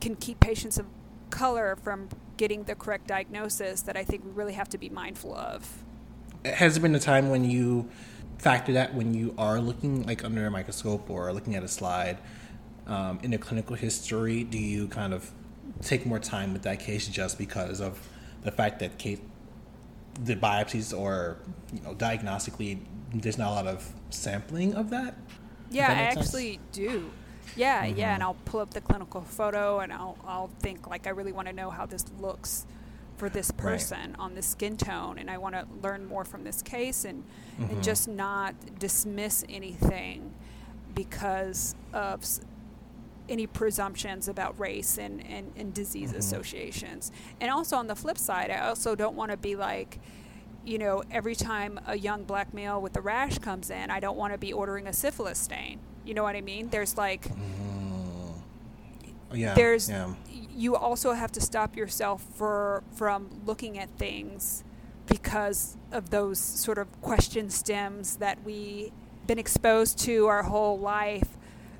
can 0.00 0.16
keep 0.16 0.40
patients 0.40 0.76
of 0.76 0.86
color 1.30 1.76
from 1.76 2.08
getting 2.36 2.64
the 2.64 2.74
correct 2.74 3.06
diagnosis 3.06 3.82
that 3.82 3.96
I 3.96 4.04
think 4.04 4.24
we 4.24 4.32
really 4.32 4.54
have 4.54 4.68
to 4.70 4.78
be 4.78 4.88
mindful 4.88 5.34
of. 5.34 5.84
Has 6.44 6.74
there 6.74 6.82
been 6.82 6.94
a 6.94 7.00
time 7.00 7.30
when 7.30 7.44
you 7.44 7.88
factor 8.38 8.72
that 8.72 8.94
when 8.94 9.14
you 9.14 9.34
are 9.38 9.60
looking 9.60 10.04
like 10.06 10.24
under 10.24 10.46
a 10.46 10.50
microscope 10.50 11.08
or 11.08 11.32
looking 11.32 11.54
at 11.54 11.62
a 11.62 11.68
slide 11.68 12.18
um, 12.86 13.18
in 13.22 13.30
the 13.30 13.38
clinical 13.38 13.76
history, 13.76 14.44
do 14.44 14.58
you 14.58 14.88
kind 14.88 15.14
of 15.14 15.30
take 15.82 16.06
more 16.06 16.18
time 16.18 16.52
with 16.52 16.62
that 16.62 16.80
case 16.80 17.08
just 17.08 17.38
because 17.38 17.80
of 17.80 17.98
the 18.42 18.50
fact 18.50 18.80
that 18.80 18.98
case, 18.98 19.20
the 20.22 20.36
biopsies 20.36 20.96
or 20.96 21.38
you 21.72 21.80
know 21.80 21.94
diagnostically 21.94 22.78
there's 23.12 23.38
not 23.38 23.50
a 23.50 23.54
lot 23.54 23.66
of 23.66 23.92
sampling 24.10 24.74
of 24.74 24.90
that? 24.90 25.16
Yeah, 25.70 25.88
that 25.88 25.96
I 25.96 26.02
actually 26.02 26.52
sense? 26.52 26.66
do. 26.72 27.10
Yeah, 27.56 27.86
mm-hmm. 27.86 27.98
yeah, 27.98 28.14
and 28.14 28.22
I'll 28.22 28.36
pull 28.44 28.60
up 28.60 28.70
the 28.70 28.80
clinical 28.80 29.22
photo 29.22 29.80
and 29.80 29.92
I'll 29.92 30.16
I'll 30.26 30.50
think 30.60 30.88
like 30.88 31.06
I 31.06 31.10
really 31.10 31.32
want 31.32 31.48
to 31.48 31.54
know 31.54 31.70
how 31.70 31.86
this 31.86 32.04
looks 32.18 32.66
for 33.16 33.28
this 33.28 33.50
person 33.50 34.10
right. 34.10 34.18
on 34.18 34.34
this 34.34 34.46
skin 34.46 34.76
tone 34.76 35.18
and 35.18 35.30
I 35.30 35.38
want 35.38 35.54
to 35.54 35.66
learn 35.82 36.04
more 36.06 36.24
from 36.24 36.42
this 36.42 36.62
case 36.62 37.04
and 37.04 37.22
mm-hmm. 37.58 37.72
and 37.72 37.82
just 37.82 38.08
not 38.08 38.54
dismiss 38.78 39.44
anything 39.48 40.34
because 40.94 41.74
of 41.92 42.24
any 43.28 43.46
presumptions 43.46 44.28
about 44.28 44.58
race 44.58 44.98
and, 44.98 45.24
and, 45.26 45.52
and 45.56 45.72
disease 45.72 46.10
mm-hmm. 46.10 46.18
associations. 46.18 47.10
And 47.40 47.50
also 47.50 47.76
on 47.76 47.86
the 47.86 47.96
flip 47.96 48.18
side, 48.18 48.50
I 48.50 48.68
also 48.68 48.94
don't 48.94 49.16
want 49.16 49.30
to 49.30 49.36
be 49.36 49.56
like, 49.56 49.98
you 50.64 50.78
know, 50.78 51.02
every 51.10 51.34
time 51.34 51.78
a 51.86 51.96
young 51.96 52.24
black 52.24 52.54
male 52.54 52.80
with 52.80 52.96
a 52.96 53.00
rash 53.00 53.38
comes 53.38 53.70
in, 53.70 53.90
I 53.90 54.00
don't 54.00 54.16
want 54.16 54.32
to 54.32 54.38
be 54.38 54.52
ordering 54.52 54.86
a 54.86 54.92
syphilis 54.92 55.38
stain. 55.38 55.80
You 56.04 56.14
know 56.14 56.22
what 56.22 56.36
I 56.36 56.40
mean? 56.40 56.68
There's 56.68 56.96
like, 56.96 57.28
mm. 57.28 58.34
yeah, 59.32 59.54
there's, 59.54 59.88
yeah. 59.88 60.14
you 60.30 60.76
also 60.76 61.12
have 61.12 61.32
to 61.32 61.40
stop 61.40 61.76
yourself 61.76 62.22
for 62.34 62.82
from 62.94 63.42
looking 63.44 63.78
at 63.78 63.90
things 63.90 64.64
because 65.06 65.76
of 65.92 66.10
those 66.10 66.38
sort 66.38 66.78
of 66.78 67.00
question 67.02 67.50
stems 67.50 68.16
that 68.16 68.42
we've 68.42 68.90
been 69.26 69.38
exposed 69.38 69.98
to 69.98 70.26
our 70.26 70.42
whole 70.42 70.78
life 70.78 71.36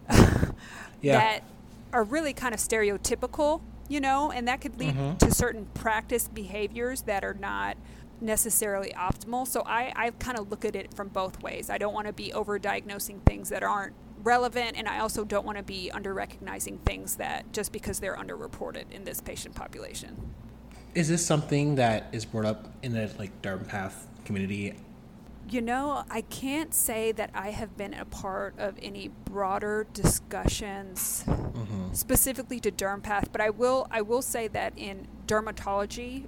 yeah. 1.04 1.18
that 1.18 1.44
are 1.92 2.04
really 2.04 2.32
kind 2.32 2.54
of 2.54 2.60
stereotypical, 2.60 3.60
you 3.88 4.00
know, 4.00 4.30
and 4.30 4.48
that 4.48 4.60
could 4.60 4.78
lead 4.78 4.94
mm-hmm. 4.94 5.16
to 5.18 5.30
certain 5.32 5.66
practice 5.74 6.28
behaviors 6.28 7.02
that 7.02 7.24
are 7.24 7.34
not 7.34 7.76
necessarily 8.20 8.92
optimal. 8.96 9.46
So 9.46 9.62
I, 9.66 9.92
I 9.94 10.10
kind 10.10 10.38
of 10.38 10.50
look 10.50 10.64
at 10.64 10.74
it 10.74 10.94
from 10.94 11.08
both 11.08 11.42
ways. 11.42 11.70
I 11.70 11.78
don't 11.78 11.94
want 11.94 12.06
to 12.06 12.12
be 12.12 12.32
over 12.32 12.58
diagnosing 12.58 13.20
things 13.20 13.50
that 13.50 13.62
aren't 13.62 13.94
relevant, 14.22 14.76
and 14.76 14.88
I 14.88 15.00
also 15.00 15.24
don't 15.24 15.44
want 15.44 15.58
to 15.58 15.64
be 15.64 15.90
under 15.90 16.14
recognizing 16.14 16.78
things 16.78 17.16
that 17.16 17.52
just 17.52 17.72
because 17.72 18.00
they're 18.00 18.16
underreported 18.16 18.90
in 18.90 19.04
this 19.04 19.20
patient 19.20 19.54
population. 19.54 20.34
Is 20.94 21.08
this 21.08 21.24
something 21.24 21.74
that 21.74 22.08
is 22.12 22.24
brought 22.24 22.46
up 22.46 22.72
in 22.82 22.92
the 22.92 23.12
like 23.18 23.42
path 23.68 24.06
community 24.24 24.74
you 25.48 25.60
know, 25.60 26.04
I 26.10 26.22
can't 26.22 26.74
say 26.74 27.12
that 27.12 27.30
I 27.34 27.50
have 27.50 27.76
been 27.76 27.94
a 27.94 28.04
part 28.04 28.54
of 28.58 28.76
any 28.80 29.08
broader 29.08 29.86
discussions 29.92 31.24
mm-hmm. 31.26 31.92
specifically 31.92 32.60
to 32.60 32.70
DermPath, 32.70 33.26
but 33.30 33.40
I 33.40 33.50
will 33.50 33.86
I 33.90 34.02
will 34.02 34.22
say 34.22 34.48
that 34.48 34.72
in 34.76 35.06
dermatology, 35.26 36.26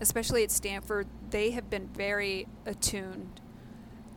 especially 0.00 0.42
at 0.44 0.50
Stanford, 0.50 1.06
they 1.30 1.50
have 1.52 1.70
been 1.70 1.88
very 1.88 2.46
attuned 2.66 3.40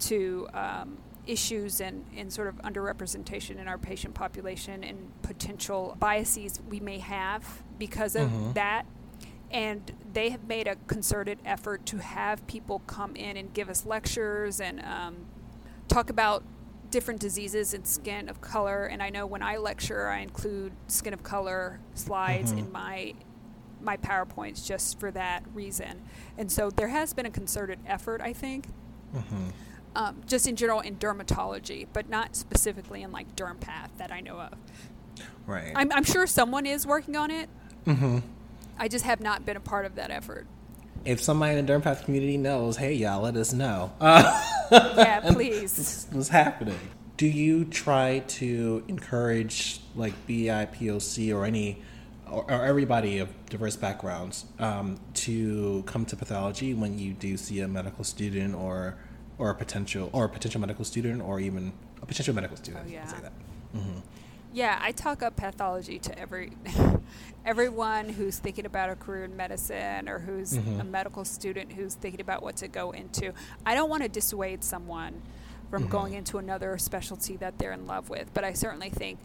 to 0.01 0.47
um, 0.53 0.97
issues 1.27 1.79
and, 1.81 2.05
and 2.15 2.31
sort 2.31 2.47
of 2.47 2.55
underrepresentation 2.57 3.59
in 3.59 3.67
our 3.67 3.77
patient 3.77 4.13
population 4.13 4.83
and 4.83 5.11
potential 5.21 5.95
biases 5.99 6.59
we 6.69 6.79
may 6.79 6.99
have 6.99 7.63
because 7.77 8.15
of 8.15 8.29
mm-hmm. 8.29 8.53
that 8.53 8.85
and 9.51 9.91
they 10.13 10.29
have 10.29 10.45
made 10.45 10.67
a 10.67 10.75
concerted 10.87 11.39
effort 11.45 11.85
to 11.87 11.97
have 11.97 12.45
people 12.47 12.79
come 12.87 13.15
in 13.15 13.37
and 13.37 13.53
give 13.53 13.69
us 13.69 13.85
lectures 13.85 14.59
and 14.59 14.81
um, 14.83 15.25
talk 15.87 16.09
about 16.09 16.43
different 16.89 17.19
diseases 17.19 17.73
and 17.73 17.87
skin 17.87 18.29
of 18.29 18.41
color. 18.41 18.85
And 18.85 19.01
I 19.01 19.09
know 19.09 19.25
when 19.25 19.41
I 19.41 19.57
lecture, 19.57 20.07
I 20.07 20.19
include 20.19 20.73
skin 20.87 21.13
of 21.13 21.23
color 21.23 21.79
slides 21.93 22.51
mm-hmm. 22.51 22.59
in 22.59 22.71
my 22.71 23.13
my 23.83 23.97
PowerPoints 23.97 24.63
just 24.63 24.99
for 24.99 25.09
that 25.09 25.43
reason. 25.55 26.03
And 26.37 26.51
so 26.51 26.69
there 26.69 26.89
has 26.89 27.15
been 27.15 27.25
a 27.25 27.31
concerted 27.31 27.79
effort, 27.87 28.21
I 28.21 28.31
think, 28.31 28.67
mm-hmm. 29.11 29.47
um, 29.95 30.21
just 30.27 30.45
in 30.45 30.55
general 30.55 30.81
in 30.81 30.97
dermatology, 30.97 31.87
but 31.91 32.07
not 32.07 32.35
specifically 32.35 33.01
in 33.01 33.11
like 33.11 33.35
DermPath 33.35 33.89
that 33.97 34.11
I 34.11 34.21
know 34.21 34.39
of. 34.39 34.53
Right. 35.47 35.71
I'm, 35.75 35.91
I'm 35.91 36.03
sure 36.03 36.27
someone 36.27 36.67
is 36.67 36.85
working 36.85 37.15
on 37.15 37.31
it. 37.31 37.49
Mm-hmm. 37.87 38.19
I 38.81 38.87
just 38.87 39.05
have 39.05 39.21
not 39.21 39.45
been 39.45 39.57
a 39.57 39.61
part 39.61 39.85
of 39.85 39.93
that 39.95 40.09
effort. 40.09 40.47
If 41.05 41.21
somebody 41.21 41.55
in 41.55 41.63
the 41.63 41.71
DermPath 41.71 42.03
community 42.03 42.35
knows, 42.35 42.77
hey 42.77 42.93
y'all, 42.93 43.21
let 43.21 43.35
us 43.35 43.53
know. 43.53 43.93
Uh, 44.01 44.23
yeah, 44.71 45.19
please. 45.19 46.07
What's 46.11 46.29
happening? 46.29 46.79
Do 47.15 47.27
you 47.27 47.65
try 47.65 48.23
to 48.39 48.83
encourage 48.87 49.81
like 49.95 50.13
BIPOC 50.25 51.31
or 51.31 51.45
any 51.45 51.83
or, 52.25 52.43
or 52.51 52.65
everybody 52.65 53.19
of 53.19 53.29
diverse 53.45 53.75
backgrounds 53.75 54.45
um, 54.57 54.99
to 55.13 55.83
come 55.85 56.03
to 56.05 56.15
pathology 56.15 56.73
when 56.73 56.97
you 56.97 57.13
do 57.13 57.37
see 57.37 57.59
a 57.59 57.67
medical 57.67 58.03
student 58.03 58.55
or 58.55 58.97
or 59.37 59.51
a 59.51 59.55
potential 59.55 60.09
or 60.11 60.25
a 60.25 60.29
potential 60.29 60.59
medical 60.59 60.85
student 60.85 61.21
or 61.21 61.39
even 61.39 61.71
a 62.01 62.07
potential 62.07 62.33
medical 62.33 62.57
student? 62.57 62.85
Oh, 62.87 62.91
yeah. 62.91 63.05
Say 63.05 63.17
that. 63.21 63.33
Mm-hmm. 63.75 63.99
Yeah, 64.53 64.77
I 64.81 64.91
talk 64.91 65.23
up 65.23 65.35
pathology 65.35 65.99
to 65.99 66.19
every 66.19 66.51
everyone 67.45 68.09
who's 68.09 68.37
thinking 68.37 68.65
about 68.65 68.89
a 68.89 68.95
career 68.95 69.23
in 69.23 69.35
medicine 69.35 70.09
or 70.09 70.19
who's 70.19 70.57
mm-hmm. 70.57 70.79
a 70.79 70.83
medical 70.83 71.25
student 71.25 71.73
who's 71.73 71.95
thinking 71.95 72.21
about 72.21 72.43
what 72.43 72.57
to 72.57 72.67
go 72.67 72.91
into. 72.91 73.33
I 73.65 73.75
don't 73.75 73.89
want 73.89 74.03
to 74.03 74.09
dissuade 74.09 74.63
someone 74.63 75.21
from 75.69 75.83
mm-hmm. 75.83 75.91
going 75.91 76.13
into 76.13 76.37
another 76.37 76.77
specialty 76.77 77.37
that 77.37 77.57
they're 77.57 77.71
in 77.71 77.87
love 77.87 78.09
with, 78.09 78.33
but 78.33 78.43
I 78.43 78.53
certainly 78.53 78.89
think 78.89 79.19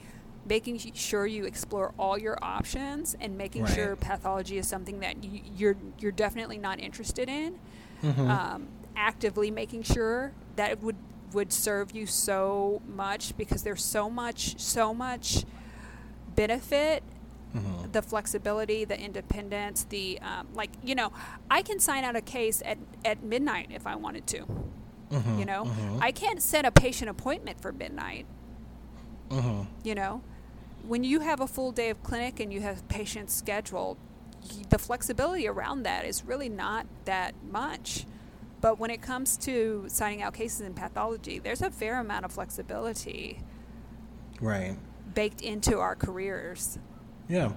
making 0.49 0.79
sure 0.79 1.27
you 1.27 1.45
explore 1.45 1.93
all 1.99 2.17
your 2.17 2.39
options 2.41 3.17
and 3.21 3.37
making 3.37 3.65
right. 3.65 3.75
sure 3.75 3.97
pathology 3.97 4.59
is 4.59 4.69
something 4.69 5.01
that 5.01 5.25
you, 5.25 5.41
are 5.41 5.43
you're, 5.57 5.77
you're 5.99 6.13
definitely 6.13 6.59
not 6.59 6.79
interested 6.79 7.29
in. 7.29 7.59
Mm-hmm. 8.03 8.31
Um, 8.31 8.69
actively 8.95 9.51
making 9.51 9.83
sure 9.83 10.33
that 10.57 10.71
it 10.71 10.83
would 10.83 10.97
would 11.37 11.53
serve 11.53 11.95
you 11.95 12.07
so 12.07 12.81
much 12.89 13.37
because 13.37 13.63
there's 13.63 13.85
so 13.85 14.09
much 14.09 14.59
so 14.59 14.95
much 14.95 15.45
benefit 16.35 17.03
mm-hmm. 17.55 17.91
the 17.93 18.01
flexibility 18.01 18.87
the 18.87 18.99
independence 18.99 19.85
the 19.91 20.19
um, 20.23 20.49
like 20.55 20.71
you 20.83 20.95
know 20.95 21.13
i 21.51 21.61
can 21.61 21.79
sign 21.79 22.05
out 22.05 22.17
a 22.17 22.23
case 22.23 22.63
at, 22.65 22.79
at 23.05 23.23
midnight 23.23 23.69
if 23.71 23.87
i 23.87 23.95
wanted 23.95 24.27
to 24.27 24.39
mm-hmm. 25.11 25.39
you 25.39 25.45
know 25.45 25.65
mm-hmm. 25.65 26.03
i 26.03 26.11
can't 26.11 26.43
set 26.43 26.65
a 26.65 26.71
patient 26.71 27.11
appointment 27.11 27.61
for 27.61 27.71
midnight 27.71 28.25
mm-hmm. 29.29 29.63
you 29.85 29.95
know 29.95 30.23
when 30.89 31.05
you 31.05 31.21
have 31.21 31.41
a 31.43 31.47
full 31.47 31.71
day 31.71 31.91
of 31.91 32.03
clinic 32.03 32.41
and 32.41 32.51
you 32.51 32.63
have 32.63 32.89
patients 32.89 33.35
scheduled 33.35 33.99
the 34.71 34.79
flexibility 34.79 35.47
around 35.47 35.83
that 35.83 36.07
is 36.07 36.25
really 36.25 36.49
not 36.49 36.87
that 37.05 37.35
much 37.51 38.07
but 38.67 38.81
when 38.81 38.91
it 38.91 39.01
comes 39.01 39.37
to 39.37 39.85
signing 39.87 40.23
out 40.23 40.35
cases 40.35 40.63
in 40.63 40.75
pathology, 40.75 41.39
there's 41.39 41.63
a 41.63 41.71
fair 41.71 42.01
amount 42.01 42.25
of 42.25 42.33
flexibility. 42.33 43.39
Right. 44.41 44.77
Baked 45.15 45.41
into 45.41 45.79
our 45.79 45.95
careers. 45.95 46.77
Yeah. 47.29 47.53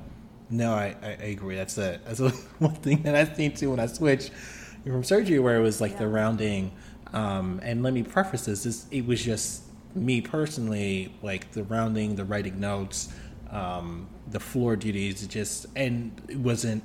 No, 0.52 0.72
I, 0.72 0.96
I, 1.02 1.08
agree. 1.08 1.56
That's 1.56 1.80
a 1.80 2.00
that's 2.06 2.20
a, 2.20 2.30
one 2.60 2.76
thing 2.76 3.02
that 3.02 3.16
I've 3.16 3.36
seen 3.36 3.56
too 3.56 3.72
when 3.72 3.80
I 3.80 3.88
switched 3.88 4.30
from 4.84 5.04
surgery, 5.04 5.40
where 5.40 5.56
it 5.56 5.64
was 5.64 5.82
like 5.82 5.94
yeah. 5.94 5.98
the 5.98 6.08
rounding. 6.10 6.74
Um, 7.12 7.60
and 7.64 7.82
let 7.82 7.92
me 7.92 8.04
preface 8.04 8.46
this: 8.46 8.66
this 8.66 8.86
it 8.92 9.08
was 9.08 9.26
just 9.26 9.64
me 9.96 10.22
personally, 10.22 11.12
like 11.24 11.54
the 11.54 11.64
rounding, 11.64 12.18
the 12.18 12.26
writing 12.26 12.60
notes, 12.60 13.12
um, 13.50 14.08
the 14.30 14.40
floor 14.40 14.76
duties. 14.76 15.26
Just 15.26 15.66
and 15.76 16.12
it 16.30 16.38
wasn't 16.38 16.84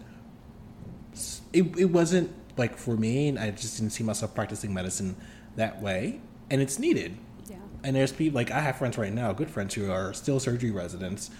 it, 1.52 1.76
it 1.76 1.90
wasn't 1.90 2.32
like 2.56 2.76
for 2.76 2.96
me, 2.96 3.36
I 3.36 3.50
just 3.50 3.78
didn't 3.78 3.92
see 3.92 4.04
myself 4.04 4.34
practicing 4.34 4.72
medicine 4.72 5.16
that 5.56 5.80
way, 5.80 6.20
and 6.50 6.60
it's 6.60 6.78
needed. 6.78 7.16
Yeah. 7.48 7.56
And 7.82 7.96
there's 7.96 8.12
people 8.12 8.36
like 8.36 8.50
I 8.50 8.60
have 8.60 8.76
friends 8.76 8.98
right 8.98 9.12
now, 9.12 9.32
good 9.32 9.50
friends 9.50 9.74
who 9.74 9.90
are 9.90 10.12
still 10.12 10.40
surgery 10.40 10.70
residents 10.70 11.30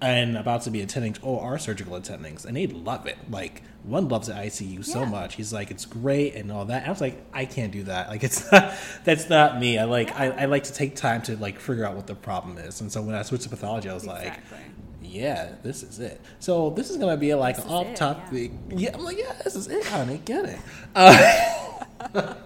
and 0.00 0.36
about 0.36 0.62
to 0.62 0.70
be 0.70 0.80
attending 0.80 1.16
or 1.22 1.42
are 1.42 1.58
surgical 1.58 1.98
attendings, 1.98 2.44
and 2.44 2.56
they 2.56 2.66
love 2.66 3.06
it. 3.06 3.18
Like 3.30 3.62
one 3.84 4.08
loves 4.08 4.28
the 4.28 4.34
ICU 4.34 4.76
yeah. 4.76 4.82
so 4.82 5.06
much. 5.06 5.34
He's 5.34 5.52
like, 5.52 5.70
it's 5.70 5.84
great 5.84 6.34
and 6.34 6.50
all 6.50 6.64
that. 6.66 6.86
I 6.86 6.90
was 6.90 7.00
like, 7.00 7.22
I 7.32 7.44
can't 7.44 7.72
do 7.72 7.84
that. 7.84 8.08
Like 8.08 8.24
it's 8.24 8.50
not 8.50 8.74
that's 9.04 9.28
not 9.28 9.58
me. 9.58 9.78
I 9.78 9.84
like 9.84 10.08
yeah. 10.08 10.34
I, 10.36 10.42
I, 10.42 10.44
like 10.46 10.64
to 10.64 10.72
take 10.72 10.96
time 10.96 11.22
to 11.22 11.36
like 11.36 11.58
figure 11.58 11.84
out 11.84 11.94
what 11.94 12.06
the 12.06 12.14
problem 12.14 12.58
is. 12.58 12.80
And 12.80 12.90
so 12.90 13.02
when 13.02 13.14
I 13.14 13.22
switched 13.22 13.44
to 13.44 13.50
pathology, 13.50 13.88
I 13.88 13.94
was 13.94 14.04
exactly. 14.04 14.58
like, 14.58 14.66
yeah, 15.04 15.52
this 15.62 15.82
is 15.82 16.00
it. 16.00 16.20
So 16.38 16.70
this 16.70 16.90
is 16.90 16.96
gonna 16.96 17.16
be 17.16 17.34
like 17.34 17.56
this 17.56 17.64
an 17.64 17.70
off 17.70 17.94
topic. 17.94 18.52
Yeah. 18.68 18.76
yeah. 18.76 18.90
I'm 18.94 19.04
like, 19.04 19.18
yeah, 19.18 19.34
this 19.44 19.54
is 19.54 19.68
it, 19.68 19.84
honey. 19.86 20.20
Get 20.24 20.44
it. 20.46 20.58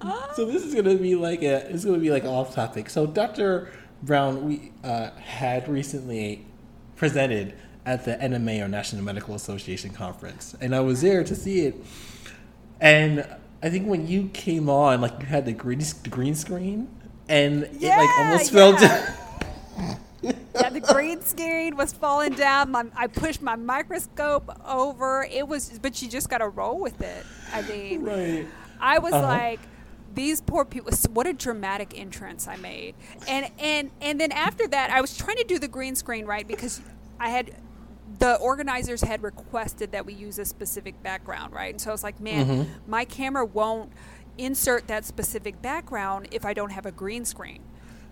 Uh, 0.00 0.26
so 0.34 0.44
this 0.44 0.64
is 0.64 0.74
gonna 0.74 0.94
be 0.94 1.14
like 1.14 1.42
a 1.42 1.68
it's 1.70 1.84
gonna 1.84 1.98
be 1.98 2.10
like 2.10 2.24
off 2.24 2.54
topic. 2.54 2.90
So 2.90 3.06
Doctor 3.06 3.72
Brown, 4.02 4.46
we 4.46 4.72
uh, 4.84 5.10
had 5.12 5.68
recently 5.68 6.44
presented 6.96 7.54
at 7.84 8.04
the 8.04 8.16
NMA 8.16 8.62
or 8.64 8.68
National 8.68 9.02
Medical 9.02 9.34
Association 9.34 9.90
conference, 9.90 10.54
and 10.60 10.74
I 10.74 10.80
was 10.80 11.00
there 11.02 11.24
to 11.24 11.34
see 11.34 11.60
it. 11.60 11.76
And 12.80 13.26
I 13.62 13.70
think 13.70 13.88
when 13.88 14.06
you 14.06 14.28
came 14.32 14.68
on, 14.68 15.00
like 15.00 15.14
you 15.20 15.26
had 15.26 15.46
the 15.46 15.52
green 15.52 15.78
the 15.78 16.10
green 16.10 16.34
screen, 16.34 16.88
and 17.28 17.68
yeah, 17.78 17.96
it 17.96 18.02
like 18.02 18.18
almost 18.18 18.52
yeah. 18.52 18.58
fell 18.58 18.76
down. 19.86 20.00
Yeah, 20.60 20.70
the 20.70 20.80
green 20.80 21.20
screen 21.22 21.76
was 21.76 21.92
falling 21.92 22.34
down. 22.34 22.70
My, 22.70 22.84
I 22.96 23.06
pushed 23.06 23.42
my 23.42 23.56
microscope 23.56 24.50
over. 24.66 25.26
It 25.30 25.46
was, 25.46 25.78
but 25.80 26.00
you 26.02 26.08
just 26.08 26.28
got 26.28 26.38
to 26.38 26.48
roll 26.48 26.80
with 26.80 27.00
it. 27.00 27.24
I 27.52 27.62
mean, 27.62 28.04
right. 28.04 28.46
I 28.80 28.98
was 28.98 29.12
uh-huh. 29.12 29.26
like 29.26 29.60
these 30.16 30.40
poor 30.40 30.64
people 30.64 30.90
what 31.12 31.26
a 31.26 31.32
dramatic 31.32 31.96
entrance 31.96 32.48
i 32.48 32.56
made 32.56 32.94
and 33.28 33.50
and 33.58 33.90
and 34.00 34.18
then 34.18 34.32
after 34.32 34.66
that 34.66 34.90
i 34.90 34.98
was 34.98 35.14
trying 35.14 35.36
to 35.36 35.44
do 35.44 35.58
the 35.58 35.68
green 35.68 35.94
screen 35.94 36.24
right 36.24 36.48
because 36.48 36.80
i 37.20 37.28
had 37.28 37.54
the 38.18 38.36
organizers 38.36 39.02
had 39.02 39.22
requested 39.22 39.92
that 39.92 40.06
we 40.06 40.14
use 40.14 40.38
a 40.38 40.44
specific 40.44 41.00
background 41.02 41.52
right 41.52 41.74
and 41.74 41.80
so 41.80 41.90
i 41.90 41.92
was 41.92 42.02
like 42.02 42.18
man 42.18 42.46
mm-hmm. 42.46 42.90
my 42.90 43.04
camera 43.04 43.44
won't 43.44 43.92
insert 44.38 44.86
that 44.86 45.04
specific 45.04 45.60
background 45.60 46.26
if 46.30 46.46
i 46.46 46.54
don't 46.54 46.72
have 46.72 46.86
a 46.86 46.92
green 46.92 47.24
screen 47.24 47.62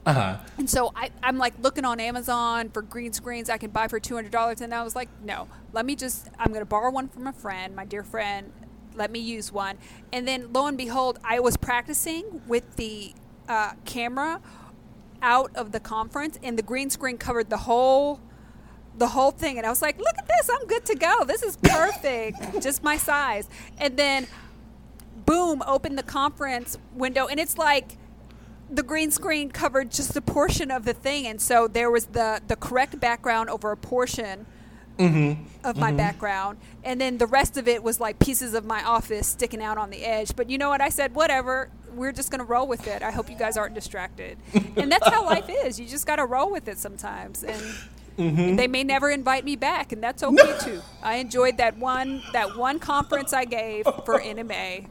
uh-huh. 0.06 0.36
And 0.58 0.68
so 0.68 0.92
I, 0.94 1.10
I'm 1.22 1.38
like 1.38 1.54
looking 1.60 1.84
on 1.84 1.98
Amazon 2.00 2.68
for 2.70 2.82
green 2.82 3.12
screens 3.12 3.48
I 3.48 3.56
can 3.56 3.70
buy 3.70 3.88
for 3.88 3.98
$200. 3.98 4.60
And 4.60 4.74
I 4.74 4.82
was 4.82 4.94
like, 4.94 5.08
no, 5.22 5.48
let 5.72 5.86
me 5.86 5.96
just, 5.96 6.28
I'm 6.38 6.48
going 6.48 6.60
to 6.60 6.66
borrow 6.66 6.90
one 6.90 7.08
from 7.08 7.26
a 7.26 7.32
friend, 7.32 7.74
my 7.74 7.84
dear 7.84 8.02
friend, 8.02 8.52
let 8.94 9.10
me 9.10 9.18
use 9.18 9.52
one. 9.52 9.78
And 10.12 10.26
then 10.26 10.52
lo 10.52 10.66
and 10.66 10.76
behold, 10.76 11.18
I 11.24 11.40
was 11.40 11.56
practicing 11.56 12.42
with 12.46 12.76
the 12.76 13.14
uh, 13.48 13.72
camera 13.84 14.40
out 15.22 15.50
of 15.56 15.72
the 15.72 15.80
conference, 15.80 16.38
and 16.42 16.58
the 16.58 16.62
green 16.62 16.90
screen 16.90 17.16
covered 17.16 17.50
the 17.50 17.56
whole 17.56 18.20
the 18.96 19.08
whole 19.08 19.32
thing. 19.32 19.58
And 19.58 19.66
I 19.66 19.70
was 19.70 19.82
like, 19.82 19.98
look 19.98 20.16
at 20.16 20.28
this, 20.28 20.48
I'm 20.48 20.68
good 20.68 20.84
to 20.84 20.94
go. 20.94 21.24
This 21.24 21.42
is 21.42 21.56
perfect, 21.56 22.38
just 22.62 22.84
my 22.84 22.96
size. 22.96 23.48
And 23.78 23.96
then, 23.96 24.28
boom, 25.26 25.62
open 25.66 25.96
the 25.96 26.04
conference 26.04 26.78
window, 26.94 27.26
and 27.26 27.40
it's 27.40 27.58
like 27.58 27.96
the 28.70 28.82
green 28.82 29.10
screen 29.10 29.50
covered 29.50 29.90
just 29.90 30.16
a 30.16 30.20
portion 30.20 30.70
of 30.70 30.84
the 30.84 30.94
thing, 30.94 31.26
and 31.26 31.40
so 31.40 31.68
there 31.68 31.90
was 31.90 32.06
the 32.06 32.40
the 32.46 32.56
correct 32.56 32.98
background 33.00 33.50
over 33.50 33.70
a 33.70 33.76
portion 33.76 34.46
mm-hmm. 34.98 35.42
of 35.66 35.76
my 35.76 35.88
mm-hmm. 35.88 35.96
background, 35.96 36.58
and 36.82 37.00
then 37.00 37.18
the 37.18 37.26
rest 37.26 37.56
of 37.56 37.68
it 37.68 37.82
was 37.82 38.00
like 38.00 38.18
pieces 38.18 38.54
of 38.54 38.64
my 38.64 38.82
office 38.82 39.26
sticking 39.26 39.62
out 39.62 39.78
on 39.78 39.90
the 39.90 40.04
edge. 40.04 40.34
But 40.34 40.50
you 40.50 40.58
know 40.58 40.70
what? 40.70 40.80
I 40.80 40.88
said, 40.88 41.14
whatever. 41.14 41.70
We're 41.94 42.12
just 42.12 42.30
gonna 42.30 42.44
roll 42.44 42.66
with 42.66 42.88
it. 42.88 43.02
I 43.02 43.12
hope 43.12 43.30
you 43.30 43.36
guys 43.36 43.56
aren't 43.56 43.74
distracted, 43.74 44.36
and 44.76 44.90
that's 44.90 45.08
how 45.08 45.24
life 45.24 45.46
is. 45.48 45.78
You 45.78 45.86
just 45.86 46.06
gotta 46.06 46.24
roll 46.26 46.50
with 46.50 46.68
it 46.68 46.78
sometimes, 46.78 47.44
and. 47.44 47.62
Mm-hmm. 48.18 48.54
They 48.54 48.68
may 48.68 48.84
never 48.84 49.10
invite 49.10 49.44
me 49.44 49.56
back, 49.56 49.90
and 49.90 50.00
that's 50.00 50.22
okay 50.22 50.56
too. 50.60 50.80
I 51.02 51.16
enjoyed 51.16 51.56
that 51.56 51.76
one 51.78 52.22
that 52.32 52.56
one 52.56 52.78
conference 52.78 53.32
I 53.32 53.44
gave 53.44 53.86
for 54.04 54.20
NMA. 54.20 54.86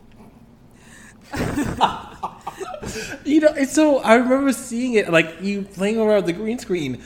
you 3.26 3.39
know, 3.39 3.50
and 3.50 3.69
so 3.69 4.00
I 4.00 4.15
remember 4.15 4.52
seeing 4.54 4.93
it 4.93 5.10
like 5.10 5.41
you 5.41 5.63
playing 5.63 6.00
around 6.00 6.26
the 6.26 6.34
green 6.34 6.60
screen, 6.60 7.02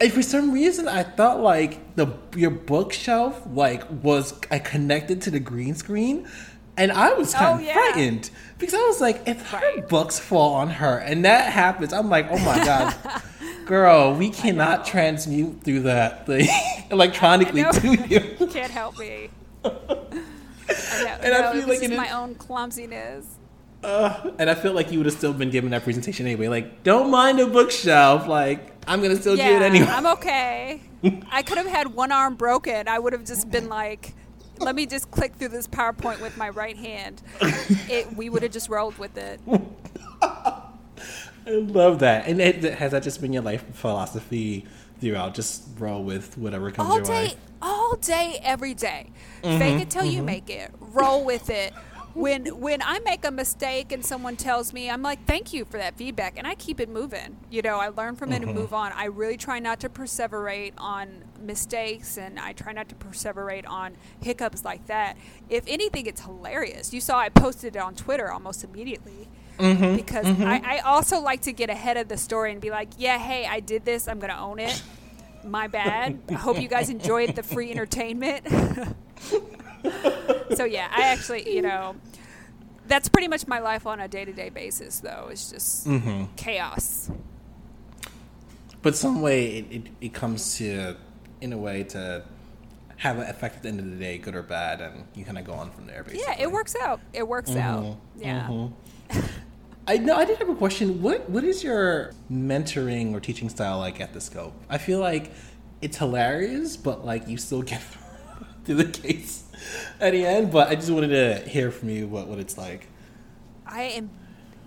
and 0.00 0.12
for 0.12 0.22
some 0.22 0.52
reason, 0.52 0.88
I 0.88 1.02
thought 1.04 1.40
like 1.40 1.94
the 1.96 2.08
your 2.36 2.50
bookshelf 2.50 3.42
like 3.52 3.88
was 4.02 4.34
I 4.50 4.58
connected 4.58 5.22
to 5.22 5.30
the 5.30 5.40
green 5.40 5.74
screen, 5.74 6.28
and 6.76 6.90
I 6.90 7.12
was 7.14 7.34
kind 7.34 7.46
oh, 7.46 7.54
of 7.54 7.62
yeah. 7.62 7.74
frightened 7.74 8.30
because 8.58 8.74
I 8.74 8.82
was 8.86 9.00
like, 9.00 9.22
if 9.26 9.52
right. 9.52 9.76
her 9.76 9.82
books 9.82 10.18
fall 10.18 10.54
on 10.54 10.70
her 10.70 10.98
and 10.98 11.24
that 11.24 11.52
happens, 11.52 11.92
I'm 11.92 12.08
like, 12.08 12.26
oh 12.30 12.38
my 12.38 12.64
god, 12.64 12.94
girl, 13.66 14.14
we 14.14 14.30
cannot 14.30 14.84
transmute 14.84 15.62
through 15.62 15.80
that 15.82 16.26
the 16.26 16.48
electronically 16.90 17.64
to 17.64 18.08
you. 18.08 18.46
Can't 18.48 18.72
help 18.72 18.98
me. 18.98 19.30
I 20.72 21.18
and 21.22 21.32
no, 21.32 21.48
I 21.48 21.52
feel 21.52 21.68
like 21.68 21.82
it's 21.82 21.96
my 21.96 22.10
own 22.10 22.34
clumsiness. 22.34 23.26
Uh, 23.82 24.30
and 24.38 24.48
I 24.48 24.54
feel 24.54 24.72
like 24.72 24.92
you 24.92 24.98
would 24.98 25.06
have 25.06 25.14
still 25.14 25.32
been 25.32 25.50
given 25.50 25.70
that 25.70 25.82
presentation 25.82 26.26
anyway. 26.26 26.48
Like, 26.48 26.84
don't 26.84 27.10
mind 27.10 27.40
a 27.40 27.46
bookshelf. 27.46 28.28
Like, 28.28 28.72
I'm 28.86 29.02
gonna 29.02 29.16
still 29.16 29.36
yeah, 29.36 29.48
do 29.48 29.56
it 29.56 29.62
anyway. 29.62 29.86
I'm 29.88 30.06
okay. 30.06 30.80
I 31.30 31.42
could 31.42 31.58
have 31.58 31.66
had 31.66 31.88
one 31.88 32.12
arm 32.12 32.36
broken. 32.36 32.86
I 32.86 32.98
would 32.98 33.12
have 33.12 33.24
just 33.24 33.50
been 33.50 33.68
like, 33.68 34.14
let 34.58 34.76
me 34.76 34.86
just 34.86 35.10
click 35.10 35.34
through 35.34 35.48
this 35.48 35.66
PowerPoint 35.66 36.20
with 36.20 36.36
my 36.36 36.48
right 36.50 36.76
hand. 36.76 37.22
It, 37.40 38.16
we 38.16 38.30
would 38.30 38.42
have 38.42 38.52
just 38.52 38.68
rolled 38.68 38.96
with 38.98 39.16
it. 39.16 39.40
I 40.22 41.50
love 41.50 41.98
that. 42.00 42.28
And 42.28 42.40
it, 42.40 42.62
has 42.74 42.92
that 42.92 43.02
just 43.02 43.20
been 43.20 43.32
your 43.32 43.42
life 43.42 43.64
philosophy 43.74 44.64
throughout? 45.02 45.34
Just 45.34 45.64
roll 45.78 46.02
with 46.02 46.38
whatever 46.38 46.70
comes 46.70 46.88
all 46.88 46.96
your 46.96 47.04
day, 47.04 47.26
way. 47.26 47.34
All 47.60 47.96
day, 47.96 48.40
every 48.42 48.74
day. 48.74 49.10
Mm-hmm, 49.42 49.58
Fake 49.58 49.82
it 49.82 49.90
till 49.90 50.02
mm-hmm. 50.02 50.12
you 50.12 50.22
make 50.22 50.48
it. 50.48 50.70
Roll 50.80 51.24
with 51.24 51.50
it 51.50 51.74
when 52.14 52.46
when 52.60 52.82
I 52.82 52.98
make 53.00 53.24
a 53.24 53.30
mistake 53.30 53.92
and 53.92 54.04
someone 54.04 54.36
tells 54.36 54.72
me, 54.72 54.90
I'm 54.90 55.02
like, 55.02 55.26
thank 55.26 55.52
you 55.52 55.64
for 55.64 55.78
that 55.78 55.96
feedback, 55.96 56.38
and 56.38 56.46
I 56.46 56.54
keep 56.54 56.80
it 56.80 56.88
moving. 56.88 57.36
You 57.50 57.62
know, 57.62 57.78
I 57.78 57.88
learn 57.88 58.16
from 58.16 58.30
mm-hmm. 58.30 58.42
it 58.42 58.46
and 58.48 58.54
move 58.54 58.72
on. 58.74 58.92
I 58.92 59.06
really 59.06 59.36
try 59.36 59.58
not 59.58 59.80
to 59.80 59.88
perseverate 59.88 60.74
on 60.78 61.24
mistakes, 61.40 62.18
and 62.18 62.38
I 62.38 62.52
try 62.52 62.72
not 62.72 62.88
to 62.90 62.94
perseverate 62.94 63.66
on 63.66 63.96
hiccups 64.20 64.64
like 64.64 64.86
that. 64.86 65.16
If 65.48 65.64
anything, 65.66 66.06
it's 66.06 66.20
hilarious. 66.20 66.92
You 66.92 67.00
saw 67.00 67.18
I 67.18 67.28
posted 67.28 67.76
it 67.76 67.78
on 67.78 67.94
Twitter 67.94 68.30
almost 68.30 68.64
immediately. 68.64 69.28
Mm-hmm. 69.58 69.96
Because 69.96 70.26
mm-hmm. 70.26 70.44
I, 70.44 70.62
I 70.64 70.78
also 70.80 71.20
like 71.20 71.42
to 71.42 71.52
get 71.52 71.70
ahead 71.70 71.96
of 71.96 72.08
the 72.08 72.16
story 72.16 72.52
and 72.52 72.60
be 72.60 72.70
like, 72.70 72.88
yeah, 72.98 73.18
hey, 73.18 73.46
I 73.46 73.60
did 73.60 73.84
this. 73.84 74.08
I'm 74.08 74.18
going 74.18 74.32
to 74.32 74.38
own 74.38 74.58
it. 74.58 74.82
My 75.44 75.66
bad. 75.66 76.20
I 76.28 76.34
hope 76.34 76.60
you 76.60 76.68
guys 76.68 76.88
enjoyed 76.88 77.34
the 77.34 77.42
free 77.42 77.70
entertainment. 77.70 78.46
so 80.54 80.64
yeah, 80.64 80.88
I 80.90 81.08
actually, 81.08 81.52
you 81.52 81.62
know, 81.62 81.96
that's 82.86 83.08
pretty 83.08 83.28
much 83.28 83.46
my 83.46 83.58
life 83.58 83.86
on 83.86 84.00
a 84.00 84.08
day 84.08 84.24
to 84.24 84.32
day 84.32 84.50
basis. 84.50 85.00
Though 85.00 85.28
it's 85.30 85.50
just 85.50 85.86
mm-hmm. 85.86 86.24
chaos. 86.36 87.10
But 88.82 88.96
some 88.96 89.22
way 89.22 89.58
it, 89.58 89.66
it, 89.70 89.82
it, 90.00 90.12
comes 90.12 90.58
to, 90.58 90.96
in 91.40 91.52
a 91.52 91.58
way, 91.58 91.84
to 91.84 92.24
have 92.96 93.18
an 93.18 93.28
effect 93.28 93.56
at 93.56 93.62
the 93.62 93.68
end 93.68 93.78
of 93.78 93.88
the 93.88 93.96
day, 93.96 94.18
good 94.18 94.34
or 94.34 94.42
bad, 94.42 94.80
and 94.80 95.04
you 95.14 95.24
kind 95.24 95.38
of 95.38 95.44
go 95.44 95.52
on 95.52 95.70
from 95.70 95.86
there. 95.86 96.02
Basically, 96.02 96.24
yeah, 96.26 96.42
it 96.42 96.50
works 96.50 96.74
out. 96.80 97.00
It 97.12 97.26
works 97.26 97.50
mm-hmm. 97.50 97.60
out. 97.60 97.96
Yeah. 98.16 98.48
Mm-hmm. 98.48 99.20
I 99.86 99.98
know. 99.98 100.16
I 100.16 100.24
did 100.24 100.38
have 100.38 100.48
a 100.48 100.54
question. 100.54 101.02
What 101.02 101.28
What 101.28 101.44
is 101.44 101.64
your 101.64 102.12
mentoring 102.30 103.14
or 103.14 103.20
teaching 103.20 103.48
style 103.48 103.78
like 103.78 104.00
at 104.00 104.12
the 104.12 104.20
Scope? 104.20 104.54
I 104.68 104.78
feel 104.78 105.00
like 105.00 105.32
it's 105.80 105.96
hilarious, 105.96 106.76
but 106.76 107.04
like 107.04 107.26
you 107.26 107.36
still 107.36 107.62
get 107.62 107.82
through 108.64 108.76
the 108.76 108.84
case 108.84 109.44
at 110.00 110.12
the 110.12 110.24
end. 110.24 110.52
But 110.52 110.68
I 110.68 110.76
just 110.76 110.90
wanted 110.90 111.08
to 111.08 111.48
hear 111.48 111.70
from 111.70 111.88
you 111.88 112.06
what, 112.06 112.28
what 112.28 112.38
it's 112.38 112.56
like. 112.56 112.86
I 113.66 113.82
am 113.82 114.10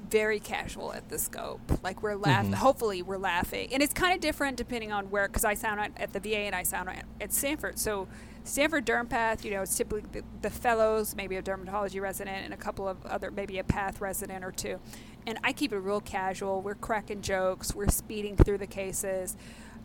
very 0.10 0.39
casual 0.39 0.93
at 0.93 1.08
the 1.10 1.17
scope. 1.17 1.62
Like 1.82 2.04
we're 2.04 2.15
laughing. 2.15 2.51
Mm-hmm. 2.51 2.62
Hopefully, 2.62 3.01
we're 3.01 3.17
laughing, 3.17 3.69
and 3.73 3.82
it's 3.82 3.93
kind 3.93 4.13
of 4.13 4.19
different 4.19 4.58
depending 4.58 4.91
on 4.91 5.10
where. 5.10 5.28
Because 5.28 5.45
I 5.45 5.54
sound 5.54 5.80
at 5.95 6.12
the 6.12 6.19
VA 6.19 6.39
and 6.39 6.56
I 6.56 6.63
sound 6.63 6.89
at 7.21 7.34
Stanford. 7.34 7.80
So 7.80 8.10
Stanford 8.45 8.86
Dermpath, 8.86 9.43
you 9.43 9.51
know, 9.51 9.63
it's 9.63 9.75
typically 9.75 10.03
the, 10.12 10.23
the, 10.41 10.49
fellows, 10.49 11.15
maybe 11.15 11.36
a 11.36 11.41
dermatology 11.41 11.99
resident, 11.99 12.45
and 12.45 12.53
a 12.53 12.58
couple 12.58 12.88
of 12.88 13.05
other, 13.05 13.31
maybe 13.31 13.60
a 13.60 13.63
path 13.63 13.99
resident 13.99 14.45
or 14.45 14.51
two. 14.51 14.79
And 15.27 15.38
I 15.43 15.51
keep 15.51 15.73
it 15.73 15.79
real 15.79 15.99
casual. 15.99 16.62
We're 16.62 16.75
cracking 16.75 17.21
jokes. 17.21 17.75
We're 17.75 17.89
speeding 17.89 18.38
through 18.38 18.60
the 18.60 18.67
cases, 18.67 19.36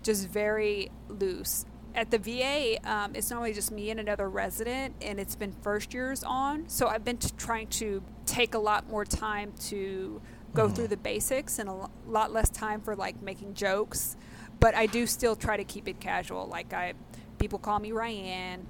just 0.02 0.28
very 0.28 0.90
loose 1.08 1.64
at 1.94 2.10
the 2.10 2.18
VA, 2.18 2.78
um, 2.88 3.14
it's 3.14 3.30
normally 3.30 3.52
just 3.52 3.70
me 3.70 3.90
and 3.90 3.98
another 4.00 4.28
resident, 4.28 4.94
and 5.02 5.18
it's 5.18 5.34
been 5.34 5.52
first 5.52 5.92
years 5.92 6.22
on. 6.22 6.68
So 6.68 6.86
I've 6.86 7.04
been 7.04 7.16
t- 7.16 7.30
trying 7.36 7.66
to 7.68 8.02
take 8.26 8.54
a 8.54 8.58
lot 8.58 8.88
more 8.88 9.04
time 9.04 9.52
to 9.68 10.20
go 10.54 10.68
mm. 10.68 10.74
through 10.74 10.88
the 10.88 10.96
basics 10.96 11.58
and 11.58 11.68
a 11.68 11.72
l- 11.72 11.90
lot 12.06 12.32
less 12.32 12.48
time 12.48 12.80
for 12.80 12.94
like 12.94 13.20
making 13.22 13.54
jokes. 13.54 14.16
But 14.60 14.74
I 14.74 14.86
do 14.86 15.06
still 15.06 15.36
try 15.36 15.56
to 15.56 15.64
keep 15.64 15.88
it 15.88 16.00
casual. 16.00 16.46
Like 16.46 16.72
I, 16.72 16.94
people 17.40 17.59
call 17.59 17.81
me 17.81 17.90
Ryanne. 17.90 18.66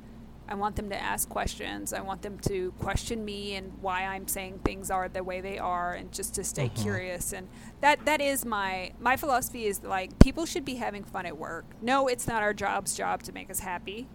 I 0.48 0.54
want 0.54 0.74
them 0.74 0.88
to 0.90 1.00
ask 1.00 1.28
questions. 1.28 1.92
I 1.92 2.00
want 2.00 2.22
them 2.22 2.38
to 2.40 2.72
question 2.80 3.24
me 3.24 3.54
and 3.54 3.72
why 3.80 4.02
I'm 4.02 4.26
saying 4.26 4.60
things 4.64 4.90
are 4.90 5.08
the 5.08 5.22
way 5.22 5.40
they 5.40 5.58
are, 5.58 5.92
and 5.94 6.10
just 6.10 6.34
to 6.34 6.44
stay 6.44 6.68
mm-hmm. 6.68 6.82
curious. 6.82 7.32
And 7.32 7.48
that 7.80 8.04
that 8.06 8.20
is 8.20 8.44
my 8.44 8.92
my 8.98 9.16
philosophy 9.16 9.66
is 9.66 9.82
like 9.84 10.18
people 10.18 10.46
should 10.46 10.64
be 10.64 10.76
having 10.76 11.04
fun 11.04 11.26
at 11.26 11.36
work. 11.36 11.66
No, 11.80 12.08
it's 12.08 12.26
not 12.26 12.42
our 12.42 12.52
job's 12.54 12.96
job 12.96 13.22
to 13.24 13.32
make 13.32 13.50
us 13.50 13.60
happy, 13.60 14.08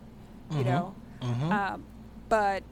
you 0.51 0.57
mm-hmm. 0.57 0.69
know. 0.69 0.95
Mm-hmm. 1.21 1.51
Um, 1.51 1.85
but 2.27 2.63